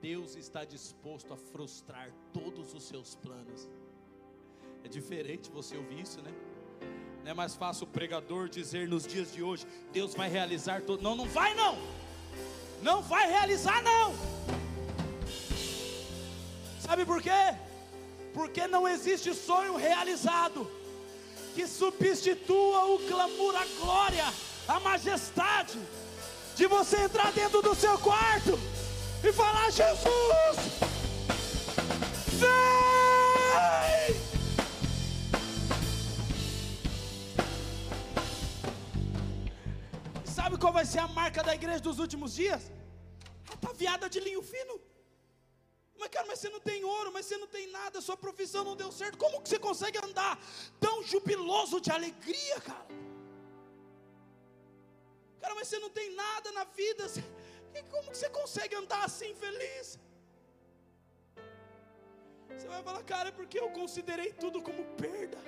[0.00, 3.68] Deus está disposto a frustrar todos os seus planos.
[4.84, 6.32] É diferente você ouvir isso, né?
[7.28, 11.02] Não é mais fácil o pregador dizer nos dias de hoje: Deus vai realizar tudo.
[11.02, 11.76] Não, não vai não.
[12.80, 14.14] Não vai realizar não.
[16.80, 17.54] Sabe por quê?
[18.32, 20.66] Porque não existe sonho realizado
[21.54, 24.24] que substitua o clamor, a glória,
[24.66, 25.78] a majestade
[26.56, 28.58] de você entrar dentro do seu quarto
[29.22, 30.56] e falar: Jesus,
[32.38, 32.77] vem!
[40.78, 42.62] Vai ser a marca da igreja dos últimos dias?
[43.54, 44.74] Ataviada de linho fino.
[46.00, 48.76] Mas, cara, mas você não tem ouro, mas você não tem nada, sua profissão não
[48.82, 49.18] deu certo.
[49.24, 50.32] Como que você consegue andar
[50.84, 52.86] tão jubiloso de alegria, cara?
[55.40, 57.04] Cara, mas você não tem nada na vida.
[57.94, 59.98] Como que você consegue andar assim feliz?
[62.56, 65.38] Você vai falar, cara, é porque eu considerei tudo como perda.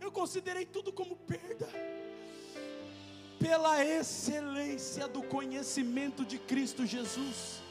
[0.00, 1.68] Eu considerei tudo como perda.
[3.46, 7.62] Pela excelência do conhecimento de Cristo Jesus.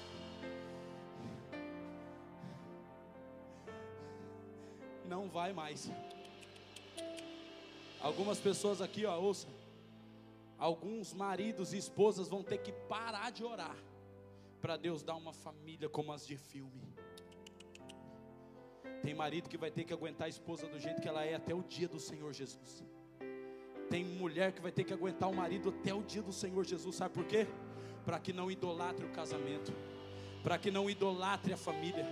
[5.05, 5.89] não vai mais.
[8.01, 9.47] Algumas pessoas aqui, ó, ouça.
[10.57, 13.77] Alguns maridos e esposas vão ter que parar de orar
[14.61, 16.81] para Deus dar uma família como as de filme.
[19.01, 21.53] Tem marido que vai ter que aguentar a esposa do jeito que ela é até
[21.53, 22.83] o dia do Senhor Jesus.
[23.89, 26.95] Tem mulher que vai ter que aguentar o marido até o dia do Senhor Jesus.
[26.95, 27.47] Sabe por quê?
[28.05, 29.73] Para que não idolatre o casamento,
[30.43, 32.05] para que não idolatre a família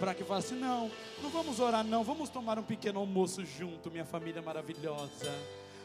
[0.00, 0.90] para que fale assim: não,
[1.22, 5.30] não vamos orar, não, vamos tomar um pequeno almoço junto, minha família maravilhosa.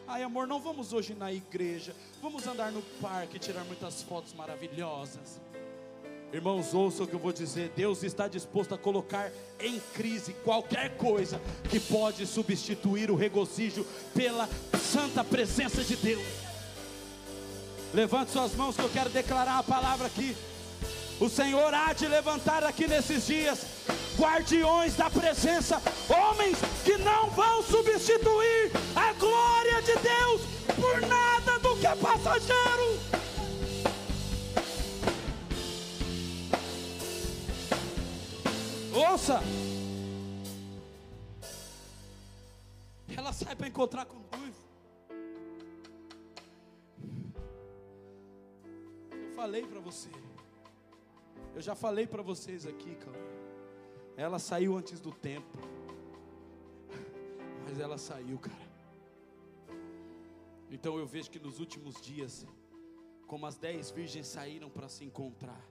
[0.08, 5.42] Ai, amor, não vamos hoje na igreja, vamos andar no parque, tirar muitas fotos maravilhosas.
[6.34, 7.72] Irmãos, ouçam o que eu vou dizer.
[7.76, 14.50] Deus está disposto a colocar em crise qualquer coisa que pode substituir o regozijo pela
[14.78, 16.24] santa presença de Deus.
[17.94, 20.36] Levante suas mãos que eu quero declarar a palavra aqui.
[21.20, 23.66] O Senhor há de levantar aqui nesses dias
[24.18, 30.42] guardiões da presença, homens que não vão substituir a glória de Deus
[30.76, 33.00] por nada do que é passageiro.
[39.16, 39.40] Ouça.
[43.18, 44.62] Ela sai para encontrar com noivo.
[49.10, 50.10] Eu falei para você.
[51.54, 53.18] Eu já falei para vocês aqui, cara.
[54.18, 55.60] Ela saiu antes do tempo.
[57.64, 58.68] Mas ela saiu, cara.
[60.70, 62.46] Então eu vejo que nos últimos dias,
[63.28, 65.66] como as dez virgens saíram para se encontrar,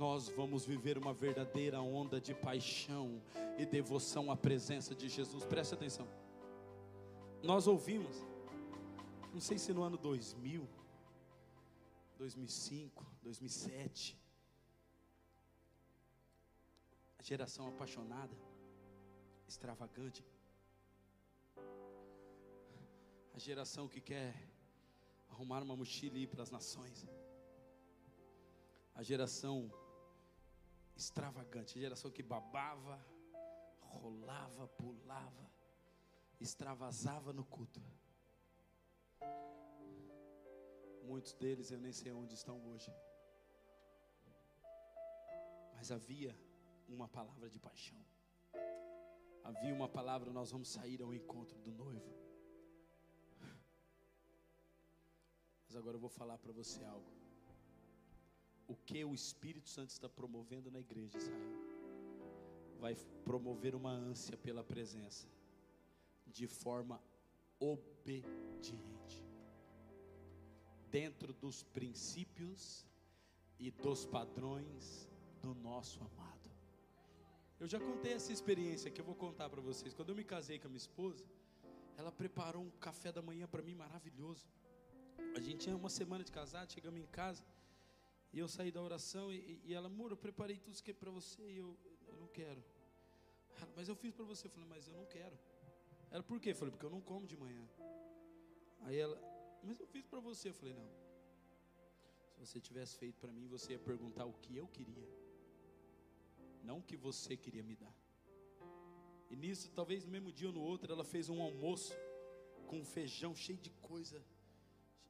[0.00, 3.22] nós vamos viver uma verdadeira onda de paixão
[3.58, 5.44] e devoção à presença de Jesus.
[5.44, 6.08] Preste atenção.
[7.42, 8.16] Nós ouvimos,
[9.30, 10.66] não sei se no ano 2000,
[12.16, 14.18] 2005, 2007,
[17.18, 18.34] a geração apaixonada,
[19.46, 20.24] extravagante,
[23.34, 24.34] a geração que quer
[25.28, 27.06] arrumar uma mochila e ir para as nações
[29.00, 29.72] a geração
[31.00, 32.96] extravagante, geração que babava,
[33.80, 35.46] rolava, pulava,
[36.38, 37.82] extravasava no culto.
[41.10, 42.92] Muitos deles eu nem sei onde estão hoje.
[45.74, 46.32] Mas havia
[46.86, 48.02] uma palavra de paixão.
[49.42, 52.12] Havia uma palavra, nós vamos sair ao encontro do noivo.
[55.64, 57.19] Mas agora eu vou falar para você algo
[58.70, 61.50] o que o Espírito Santo está promovendo na igreja, Israel,
[62.78, 62.94] vai
[63.24, 65.26] promover uma ânsia pela presença,
[66.24, 67.02] de forma
[67.58, 68.76] obediente,
[70.88, 72.86] dentro dos princípios
[73.58, 75.08] e dos padrões
[75.42, 76.48] do nosso amado.
[77.58, 79.92] Eu já contei essa experiência que eu vou contar para vocês.
[79.92, 81.24] Quando eu me casei com a minha esposa,
[81.98, 84.48] ela preparou um café da manhã para mim maravilhoso.
[85.36, 87.44] A gente tinha uma semana de casado, chegamos em casa.
[88.32, 91.10] E eu saí da oração e, e ela, amor, eu preparei tudo isso é para
[91.10, 91.76] você e eu,
[92.06, 92.62] eu não quero.
[93.56, 94.46] Ela, mas eu fiz para você.
[94.46, 95.36] Eu falei, mas eu não quero.
[96.10, 96.50] Ela, por quê?
[96.50, 97.68] Eu falei, porque eu não como de manhã.
[98.82, 99.20] Aí ela,
[99.62, 100.50] mas eu fiz para você.
[100.50, 100.88] Eu falei, não.
[102.34, 105.06] Se você tivesse feito para mim, você ia perguntar o que eu queria,
[106.62, 107.94] não o que você queria me dar.
[109.28, 111.92] E nisso, talvez no mesmo dia ou no outro, ela fez um almoço
[112.66, 114.24] com feijão cheio de coisa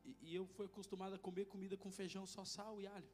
[0.04, 3.08] e, e eu fui acostumado a comer comida com feijão só sal e alho.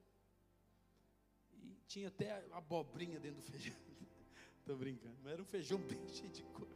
[1.52, 3.76] E tinha até abobrinha dentro do feijão.
[4.60, 5.16] Estou brincando.
[5.22, 6.74] Mas era um feijão bem cheio de coisa.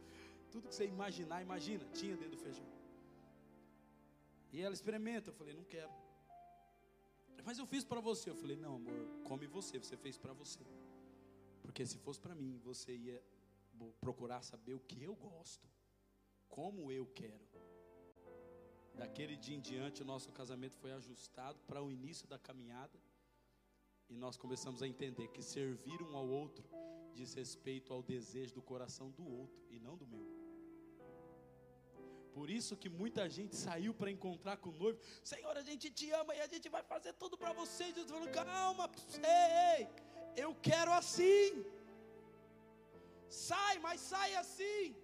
[0.51, 2.65] Tudo que você imaginar, imagina, tinha dentro do feijão.
[4.51, 5.29] E ela experimenta.
[5.29, 5.91] Eu falei, não quero.
[7.45, 8.29] Mas eu fiz para você.
[8.29, 9.79] Eu falei, não, amor, come você.
[9.79, 10.65] Você fez para você.
[11.61, 13.23] Porque se fosse para mim, você ia
[13.99, 15.67] procurar saber o que eu gosto,
[16.47, 17.50] como eu quero.
[18.93, 22.99] Daquele dia em diante, o nosso casamento foi ajustado para o início da caminhada.
[24.09, 26.67] E nós começamos a entender que servir um ao outro
[27.13, 30.27] diz respeito ao desejo do coração do outro e não do meu.
[32.33, 34.99] Por isso que muita gente saiu para encontrar com o noivo.
[35.23, 37.85] Senhor, a gente te ama e a gente vai fazer tudo para você.
[37.85, 38.89] Jesus falou: calma,
[39.77, 39.87] ei,
[40.35, 41.65] eu quero assim.
[43.27, 44.95] Sai, mas sai assim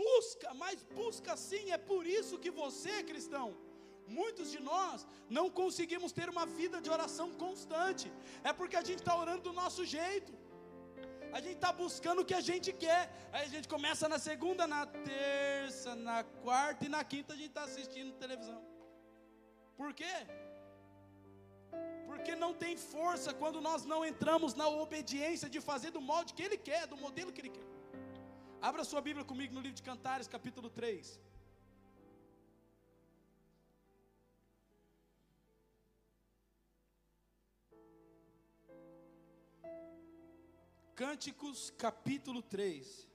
[0.00, 3.46] busca, mas busca sim, é por isso que você, cristão,
[4.18, 5.06] muitos de nós
[5.38, 8.06] não conseguimos ter uma vida de oração constante,
[8.50, 10.32] é porque a gente está orando do nosso jeito,
[11.36, 14.66] a gente está buscando o que a gente quer, aí a gente começa na segunda,
[14.76, 18.60] na terça, na quarta e na quinta a gente está assistindo televisão,
[19.80, 20.16] por quê?
[22.08, 26.44] Porque não tem força quando nós não entramos na obediência de fazer do modo que
[26.46, 27.67] Ele quer, do modelo que Ele quer.
[28.60, 31.20] Abra sua Bíblia comigo no livro de Cantares, capítulo 3.
[40.96, 43.08] Cânticos, capítulo 3.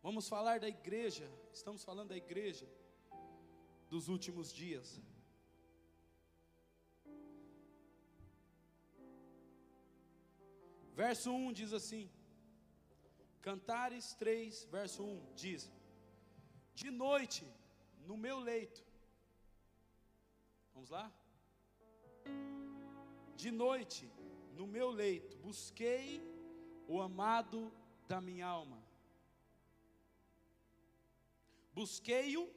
[0.00, 2.68] Vamos falar da igreja, estamos falando da igreja
[3.90, 5.02] dos últimos dias.
[10.94, 12.08] Verso 1 diz assim:
[13.42, 15.70] Cantares 3, verso 1 diz:
[16.74, 17.44] De noite,
[18.06, 18.84] no meu leito,
[20.72, 21.12] vamos lá?
[23.34, 24.08] De noite,
[24.54, 26.22] no meu leito, busquei
[26.86, 27.72] o amado
[28.06, 28.80] da minha alma.
[31.74, 32.48] Busquei-o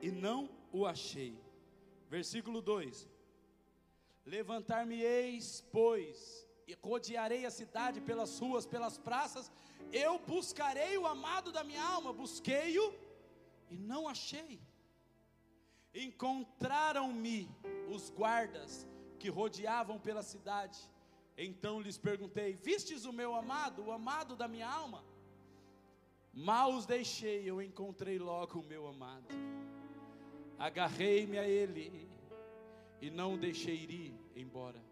[0.00, 1.38] e não o achei.
[2.10, 3.08] Versículo 2:
[4.26, 6.46] Levantar-me-eis, pois,
[6.82, 9.50] rodearei a cidade pelas ruas, pelas praças,
[9.92, 12.94] eu buscarei o amado da minha alma, busquei-o
[13.70, 14.60] e não achei.
[15.94, 17.48] Encontraram-me
[17.88, 18.86] os guardas
[19.18, 20.78] que rodeavam pela cidade.
[21.36, 25.04] Então lhes perguntei: Vistes o meu amado, o amado da minha alma?
[26.32, 29.28] Mal os deixei, eu encontrei logo o meu amado.
[30.58, 32.08] Agarrei-me a ele
[33.00, 34.82] e não o deixei ir embora,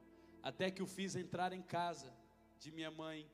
[0.43, 2.13] até que o fiz entrar em casa
[2.59, 3.31] de minha mãe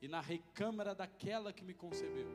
[0.00, 2.28] e na recâmara daquela que me concebeu.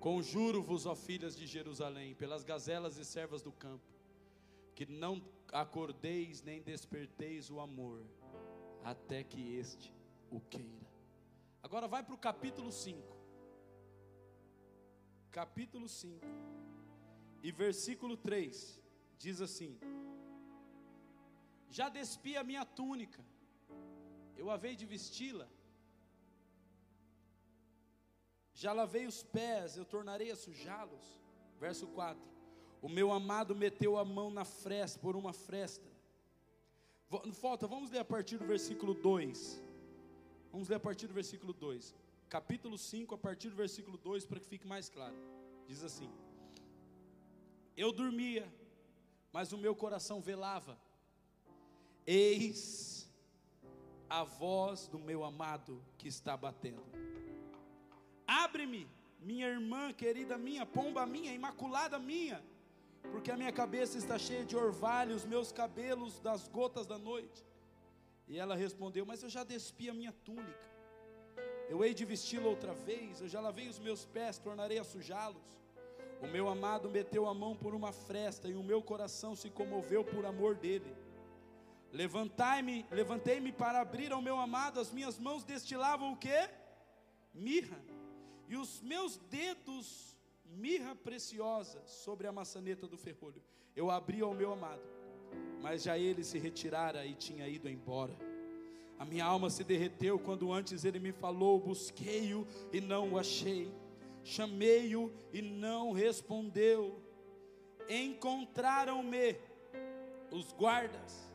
[0.00, 3.84] Conjuro-vos, ó filhas de Jerusalém, pelas gazelas e servas do campo,
[4.74, 5.22] que não
[5.52, 8.02] acordeis nem desperteis o amor,
[8.82, 9.94] até que este
[10.30, 10.90] o queira.
[11.62, 13.16] Agora vai para o capítulo 5.
[15.30, 16.26] Capítulo 5
[17.42, 18.80] e versículo 3
[19.18, 19.78] diz assim:
[21.78, 23.22] Já despi a minha túnica,
[24.36, 25.48] eu havei de vesti-la,
[28.62, 31.06] já lavei os pés, eu tornarei a sujá-los.
[31.64, 32.32] Verso 4:
[32.82, 35.88] o meu amado meteu a mão na fresta, por uma fresta.
[37.32, 39.62] Falta, vamos ler a partir do versículo 2.
[40.50, 41.94] Vamos ler a partir do versículo 2.
[42.28, 45.14] Capítulo 5, a partir do versículo 2, para que fique mais claro.
[45.68, 46.10] Diz assim:
[47.76, 48.52] Eu dormia,
[49.32, 50.76] mas o meu coração velava.
[52.06, 53.10] Eis
[54.08, 56.84] a voz do meu amado que está batendo.
[58.26, 58.88] Abre-me,
[59.20, 62.42] minha irmã querida minha, pomba minha, imaculada minha
[63.10, 67.44] porque a minha cabeça está cheia de orvalho, os meus cabelos das gotas da noite.
[68.28, 70.70] E ela respondeu: Mas eu já despi a minha túnica,
[71.68, 75.42] eu hei de vesti-la outra vez, eu já lavei os meus pés, tornarei a sujá-los.
[76.20, 80.04] O meu amado meteu a mão por uma fresta e o meu coração se comoveu
[80.04, 80.94] por amor dele.
[81.92, 86.48] Levantai-me, levantei-me para abrir ao meu amado, as minhas mãos destilavam o que?
[87.34, 87.78] Mirra.
[88.48, 90.16] E os meus dedos
[90.46, 93.42] mirra preciosa sobre a maçaneta do ferrolho.
[93.76, 94.82] Eu abri ao meu amado,
[95.60, 98.16] mas já ele se retirara e tinha ido embora.
[98.98, 103.70] A minha alma se derreteu quando antes ele me falou, busquei-o e não o achei.
[104.24, 107.02] Chamei-o e não respondeu.
[107.88, 109.36] Encontraram-me
[110.30, 111.31] os guardas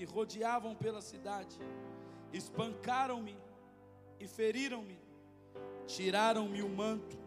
[0.00, 1.58] que rodeavam pela cidade,
[2.32, 3.36] espancaram-me
[4.18, 4.98] e feriram-me,
[5.86, 7.18] tiraram-me o manto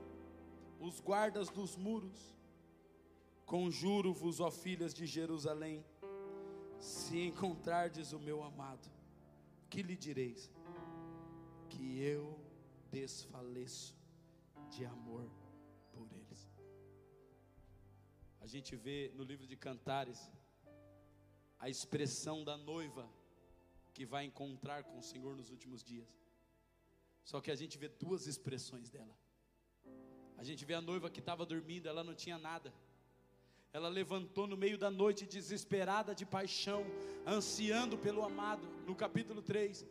[0.79, 2.35] os guardas dos muros.
[3.45, 5.85] Conjuro-vos, ó filhas de Jerusalém,
[6.79, 8.89] se encontrardes o meu amado,
[9.69, 10.51] que lhe direis?
[11.69, 12.39] Que eu
[12.89, 13.95] desfaleço
[14.71, 15.29] de amor
[15.91, 16.49] por eles.
[18.41, 20.27] A gente vê no livro de Cantares
[21.63, 23.09] a expressão da noiva
[23.93, 26.09] que vai encontrar com o Senhor nos últimos dias.
[27.23, 29.15] Só que a gente vê duas expressões dela.
[30.37, 32.73] A gente vê a noiva que estava dormindo, ela não tinha nada.
[33.71, 36.85] Ela levantou no meio da noite, desesperada de paixão,
[37.25, 39.85] ansiando pelo amado, no capítulo 3.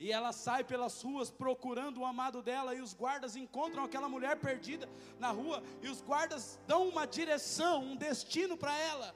[0.00, 4.40] E ela sai pelas ruas procurando o amado dela, e os guardas encontram aquela mulher
[4.40, 4.88] perdida
[5.20, 9.14] na rua, e os guardas dão uma direção, um destino para ela.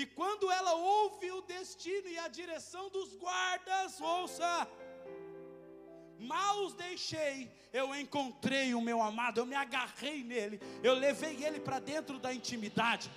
[0.00, 4.68] E quando ela ouve o destino e a direção dos guardas, ouça,
[6.20, 11.58] mal os deixei, eu encontrei o meu amado, eu me agarrei nele, eu levei ele
[11.58, 13.10] para dentro da intimidade.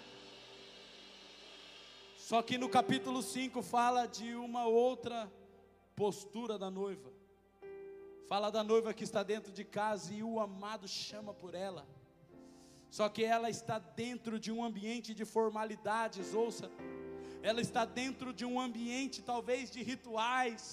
[2.17, 5.31] Só que no capítulo 5 fala de uma outra
[5.95, 7.13] postura da noiva.
[8.27, 11.85] Fala da noiva que está dentro de casa e o amado chama por ela.
[12.97, 16.69] Só que ela está dentro de um ambiente de formalidades, ouça.
[17.41, 20.63] Ela está dentro de um ambiente talvez de rituais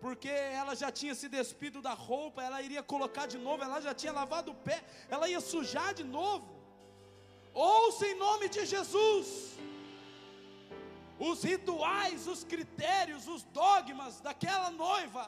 [0.00, 0.28] porque
[0.60, 4.12] ela já tinha se despido da roupa, ela iria colocar de novo, ela já tinha
[4.20, 4.82] lavado o pé,
[5.14, 6.48] ela ia sujar de novo.
[7.52, 9.58] Ouça em nome de Jesus.
[11.18, 15.26] Os rituais, os critérios, os dogmas daquela noiva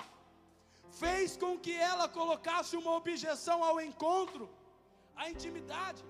[1.03, 4.49] fez com que ela colocasse uma objeção ao encontro,
[5.17, 6.03] à intimidade.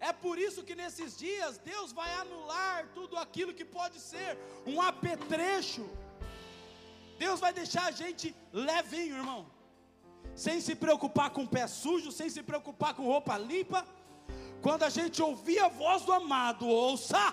[0.00, 4.36] É por isso que nesses dias Deus vai anular tudo aquilo que pode ser
[4.66, 5.88] um apetrecho
[7.22, 9.46] Deus vai deixar a gente levinho, irmão.
[10.34, 13.86] Sem se preocupar com pé sujo, sem se preocupar com roupa limpa.
[14.60, 17.32] Quando a gente ouvir a voz do amado, ouça,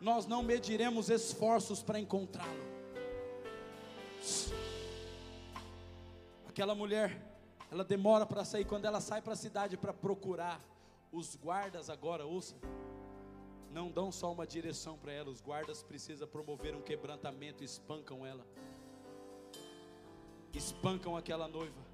[0.00, 2.64] nós não mediremos esforços para encontrá-lo.
[6.48, 7.20] Aquela mulher,
[7.70, 10.60] ela demora para sair, quando ela sai para a cidade para procurar,
[11.12, 12.56] os guardas agora, ouça,
[13.70, 18.46] não dão só uma direção para ela, os guardas precisam promover um quebrantamento, espancam ela,
[20.52, 21.86] espancam aquela noiva.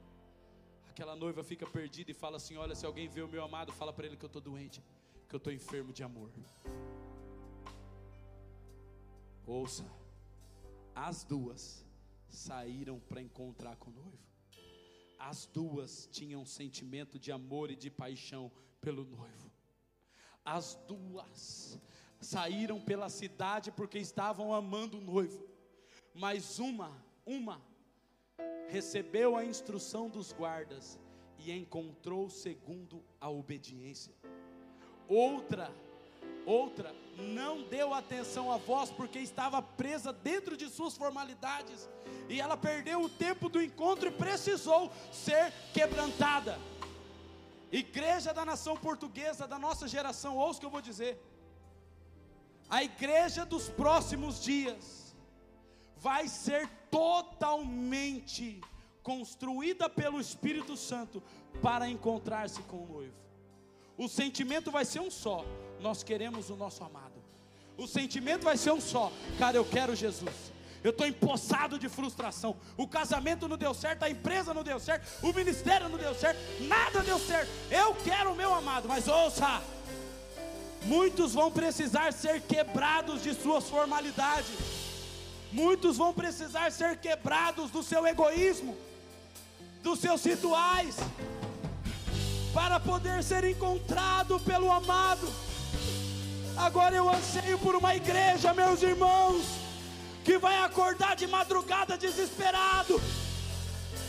[0.88, 3.92] Aquela noiva fica perdida e fala assim: Olha, se alguém vê o meu amado, fala
[3.92, 4.80] para ele que eu estou doente,
[5.28, 6.30] que eu estou enfermo de amor.
[9.44, 9.84] Ouça,
[10.94, 11.84] as duas
[12.28, 14.34] saíram para encontrar com o noivo.
[15.26, 19.50] As duas tinham sentimento de amor e de paixão pelo noivo.
[20.44, 21.80] As duas
[22.20, 25.42] saíram pela cidade porque estavam amando o noivo.
[26.12, 27.58] Mas uma, uma
[28.68, 31.00] recebeu a instrução dos guardas
[31.38, 34.14] e encontrou segundo a obediência.
[35.08, 35.74] Outra,
[36.44, 41.88] outra não deu atenção à voz porque estava presa dentro de suas formalidades
[42.28, 46.58] e ela perdeu o tempo do encontro e precisou ser quebrantada.
[47.70, 51.20] Igreja da nação portuguesa da nossa geração, ouça o que eu vou dizer.
[52.68, 55.14] A igreja dos próximos dias
[55.96, 58.60] vai ser totalmente
[59.02, 61.22] construída pelo Espírito Santo
[61.60, 63.23] para encontrar-se com o noivo.
[63.97, 65.45] O sentimento vai ser um só:
[65.80, 67.12] nós queremos o nosso amado.
[67.76, 70.53] O sentimento vai ser um só: cara, eu quero Jesus.
[70.82, 72.57] Eu estou empossado de frustração.
[72.76, 76.38] O casamento não deu certo, a empresa não deu certo, o ministério não deu certo,
[76.64, 77.51] nada deu certo.
[77.70, 79.62] Eu quero o meu amado, mas ouça:
[80.82, 84.84] muitos vão precisar ser quebrados de suas formalidades.
[85.53, 88.76] Muitos vão precisar ser quebrados do seu egoísmo,
[89.82, 90.97] dos seus rituais,
[92.55, 95.28] para poder ser encontrado pelo amado.
[96.57, 99.44] Agora eu anseio por uma igreja, meus irmãos,
[100.24, 103.02] que vai acordar de madrugada desesperado.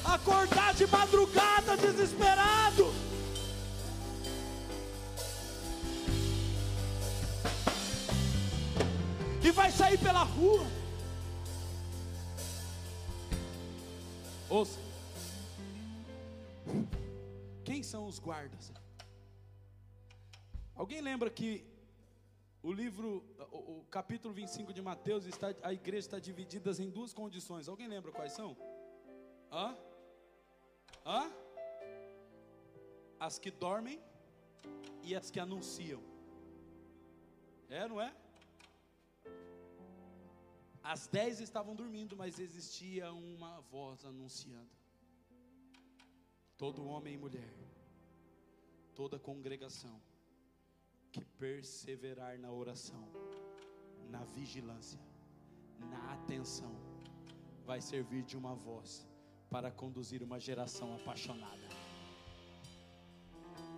[0.06, 2.93] Acordar de madrugada desesperado.
[9.43, 10.66] E vai sair pela rua
[14.50, 14.85] Ouça.
[17.86, 18.72] São os guardas?
[20.76, 21.66] Alguém lembra que
[22.62, 27.14] o livro, o, o, capítulo 25 de Mateus, está, a igreja está dividida em duas
[27.14, 27.68] condições.
[27.68, 28.58] Alguém lembra quais são?
[29.52, 29.78] Hã?
[31.06, 31.32] Hã?
[33.20, 34.02] As que dormem
[35.04, 36.02] e as que anunciam.
[37.70, 38.14] É, não é?
[40.84, 44.70] As dez estavam dormindo, mas existia uma voz anunciando.
[46.58, 47.54] Todo homem e mulher,
[48.96, 50.02] toda congregação
[51.12, 53.08] que perseverar na oração,
[54.10, 55.00] na vigilância,
[55.80, 56.74] na atenção,
[57.66, 59.08] vai servir de uma voz
[59.50, 61.68] para conduzir uma geração apaixonada.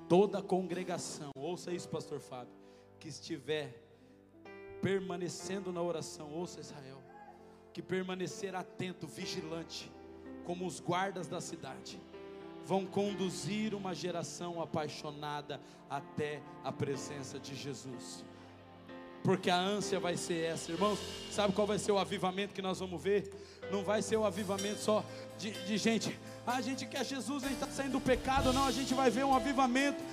[0.07, 2.53] Toda congregação, ouça isso, Pastor Fábio,
[2.99, 3.83] que estiver
[4.81, 7.01] permanecendo na oração, ouça Israel,
[7.73, 9.91] que permanecer atento, vigilante,
[10.45, 11.99] como os guardas da cidade,
[12.67, 18.25] vão conduzir uma geração apaixonada até a presença de Jesus.
[19.23, 20.99] Porque a ânsia vai ser essa, irmãos.
[21.31, 23.31] Sabe qual vai ser o avivamento que nós vamos ver?
[23.71, 25.03] Não vai ser o avivamento só
[25.37, 26.19] de, de gente.
[26.45, 28.51] Ah, a gente quer Jesus, a gente está saindo do pecado.
[28.51, 30.03] Não, a gente vai ver um avivamento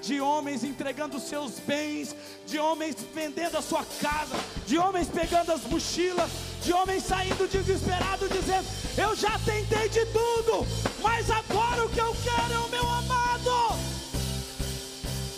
[0.00, 2.14] de homens entregando seus bens,
[2.46, 4.36] de homens vendendo a sua casa,
[4.66, 6.30] de homens pegando as mochilas,
[6.64, 10.66] de homens saindo desesperados, dizendo: Eu já tentei de tudo,
[11.02, 13.78] mas agora o que eu quero é o meu amado.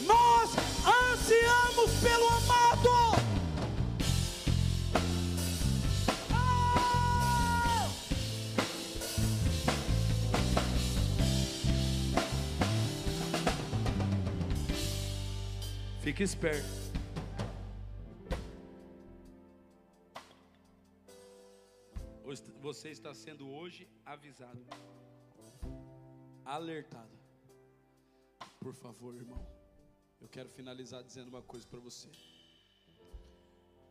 [0.06, 0.50] Nós
[0.86, 3.16] ansiamos pelo amado.
[16.02, 16.85] Fique esperto.
[22.76, 24.62] Você está sendo hoje avisado,
[26.44, 27.18] alertado.
[28.60, 29.46] Por favor, irmão,
[30.20, 32.10] eu quero finalizar dizendo uma coisa para você.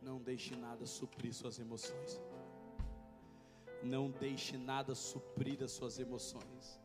[0.00, 2.20] Não deixe nada suprir suas emoções.
[3.82, 6.80] Não deixe nada suprir as suas emoções.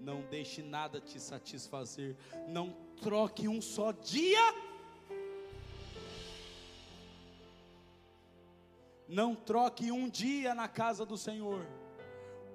[0.00, 2.16] Não deixe nada te satisfazer.
[2.48, 4.69] Não troque um só dia.
[9.10, 11.66] Não troque um dia na casa do Senhor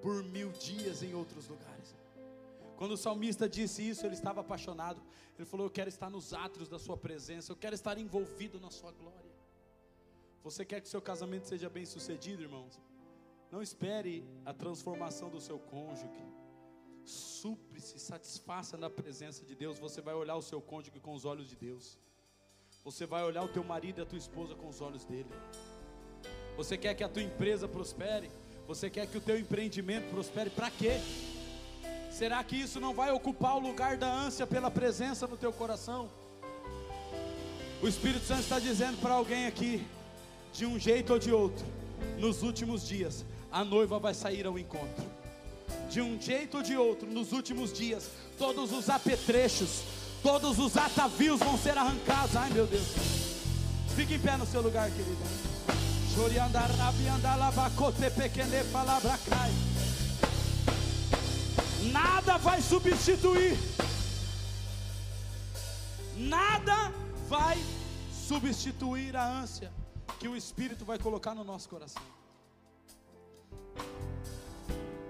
[0.01, 1.93] por mil dias em outros lugares.
[2.77, 5.01] Quando o salmista disse isso, ele estava apaixonado.
[5.37, 8.71] Ele falou: Eu quero estar nos átrios da Sua presença, eu quero estar envolvido na
[8.71, 9.35] Sua glória.
[10.45, 12.79] Você quer que seu casamento seja bem sucedido, irmãos?
[13.51, 16.25] Não espere a transformação do seu cônjuge.
[17.03, 19.77] Supre-se, satisfaça na presença de Deus.
[19.77, 21.97] Você vai olhar o seu cônjuge com os olhos de Deus.
[22.85, 25.29] Você vai olhar o teu marido e a tua esposa com os olhos dele.
[26.57, 28.31] Você quer que a tua empresa prospere?
[28.67, 30.49] Você quer que o teu empreendimento prospere?
[30.49, 30.99] Para quê?
[32.09, 36.09] Será que isso não vai ocupar o lugar da ânsia pela presença no teu coração?
[37.81, 39.85] O Espírito Santo está dizendo para alguém aqui,
[40.53, 41.65] de um jeito ou de outro,
[42.17, 45.05] nos últimos dias, a noiva vai sair ao encontro.
[45.89, 49.83] De um jeito ou de outro, nos últimos dias, todos os apetrechos,
[50.23, 52.35] todos os atavios vão ser arrancados.
[52.35, 52.87] Ai meu Deus.
[53.95, 55.54] Fique em pé no seu lugar, querido.
[58.25, 59.51] Pequene palavra cai.
[61.91, 63.57] Nada vai substituir.
[66.17, 66.91] Nada
[67.27, 67.57] vai
[68.11, 69.71] substituir a ânsia
[70.19, 72.01] que o Espírito vai colocar no nosso coração.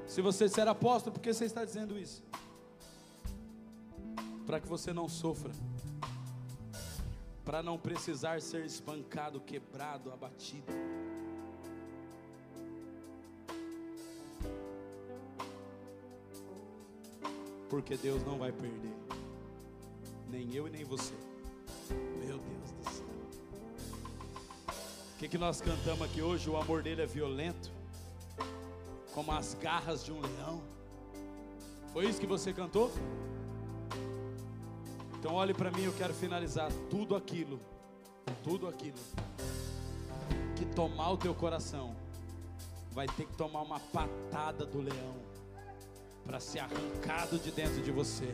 [0.08, 2.24] Se você ser apóstolo, por que você está dizendo isso?
[4.46, 5.52] Para que você não sofra,
[7.44, 10.95] para não precisar ser espancado, quebrado, abatido.
[17.70, 18.94] Porque Deus não vai perder,
[20.30, 21.14] nem eu e nem você.
[22.24, 23.06] Meu Deus do céu.
[25.14, 26.50] O que, que nós cantamos aqui hoje?
[26.50, 27.72] O amor dele é violento,
[29.14, 30.62] como as garras de um leão.
[31.94, 32.92] Foi isso que você cantou?
[35.18, 37.60] Então olhe para mim, eu quero finalizar tudo aquilo,
[38.44, 39.00] tudo aquilo
[40.56, 41.96] que tomar o teu coração,
[42.92, 45.16] vai ter que tomar uma patada do leão
[46.26, 48.34] para ser arrancado de dentro de você.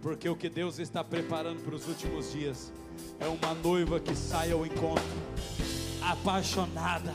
[0.00, 2.72] Porque o que Deus está preparando para os últimos dias
[3.18, 5.04] é uma noiva que sai ao encontro,
[6.00, 7.14] apaixonada,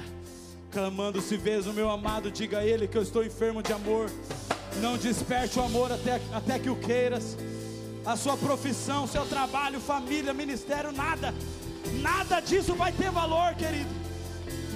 [0.72, 4.10] clamando: Se vês o meu amado, diga a ele que eu estou enfermo de amor.
[4.82, 7.38] Não desperte o amor até, até que o queiras.
[8.06, 11.34] A sua profissão, seu trabalho, família, ministério, nada,
[12.02, 13.90] nada disso vai ter valor, querido.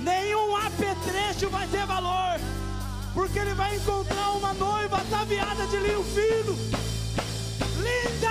[0.04, 2.61] Nenhum apetrecho vai ter valor
[3.14, 6.58] porque ele vai encontrar uma noiva ataviada de linho fino,
[7.78, 8.31] linda,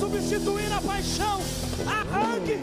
[0.00, 1.40] substituir a paixão.
[1.86, 2.58] Arranque.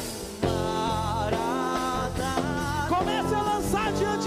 [2.89, 4.26] Comece a lançar diante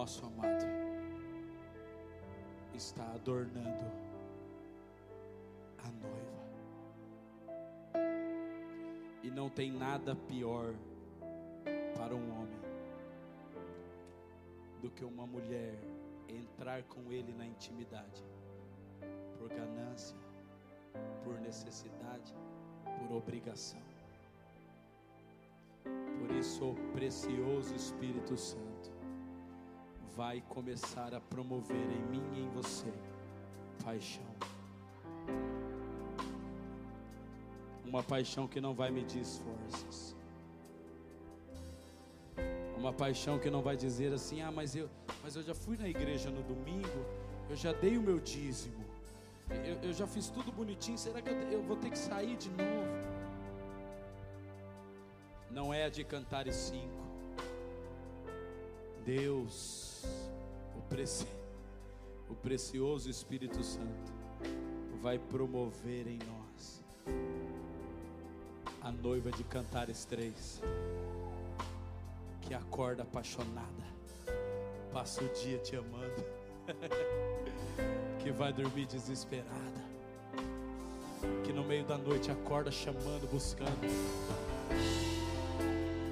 [0.00, 0.64] nosso amado,
[2.72, 3.84] está adornando
[5.76, 6.40] a noiva.
[9.22, 10.74] E não tem nada pior
[11.94, 12.60] para um homem
[14.80, 15.78] do que uma mulher
[16.26, 18.24] entrar com ele na intimidade,
[19.38, 20.16] por ganância,
[21.22, 22.34] por necessidade,
[22.98, 23.82] por obrigação.
[25.84, 28.69] Por isso, o precioso Espírito Santo
[30.16, 32.92] vai começar a promover em mim e em você
[33.84, 34.24] paixão.
[37.84, 40.16] Uma paixão que não vai medir esforços.
[42.76, 44.88] Uma paixão que não vai dizer assim: "Ah, mas eu,
[45.22, 47.04] mas eu já fui na igreja no domingo,
[47.48, 48.84] eu já dei o meu dízimo.
[49.50, 52.50] Eu, eu já fiz tudo bonitinho, será que eu, eu vou ter que sair de
[52.50, 53.20] novo?"
[55.50, 57.00] Não é a de cantar e cinco.
[59.04, 59.89] Deus,
[60.90, 61.28] preci,
[62.28, 64.12] o precioso Espírito Santo,
[65.00, 66.84] vai promover em nós
[68.82, 70.60] a noiva de Cantares três,
[72.42, 73.84] que acorda apaixonada,
[74.92, 76.24] passa o dia te amando,
[78.20, 79.84] que vai dormir desesperada,
[81.44, 83.70] que no meio da noite acorda chamando, buscando.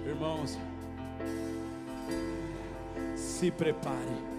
[0.07, 0.57] Irmãos,
[3.17, 4.38] se prepare,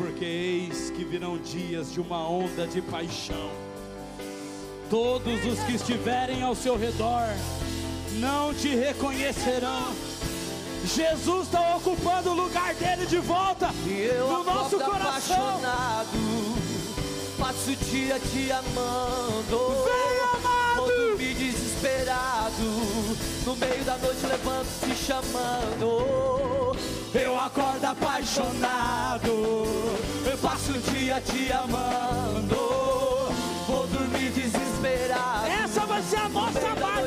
[0.00, 3.50] porque eis que virão dias de uma onda de paixão.
[4.88, 7.28] Todos os que estiverem ao seu redor
[8.14, 9.92] não te reconhecerão.
[10.86, 13.68] Jesus está ocupando o lugar dele de volta
[14.26, 15.36] no nosso coração.
[15.36, 16.08] apaixonado,
[17.38, 19.84] passo o dia te amando.
[19.84, 20.86] Vem, amado!
[20.86, 22.62] Dormir desesperado,
[23.44, 26.29] no meio da noite levanto te chamando.
[27.14, 29.28] Eu acordo apaixonado,
[30.30, 32.56] Eu passo o dia te amando,
[33.66, 35.46] vou dormir desesperado.
[35.64, 37.00] essa vai ser a No nossa meio da marca.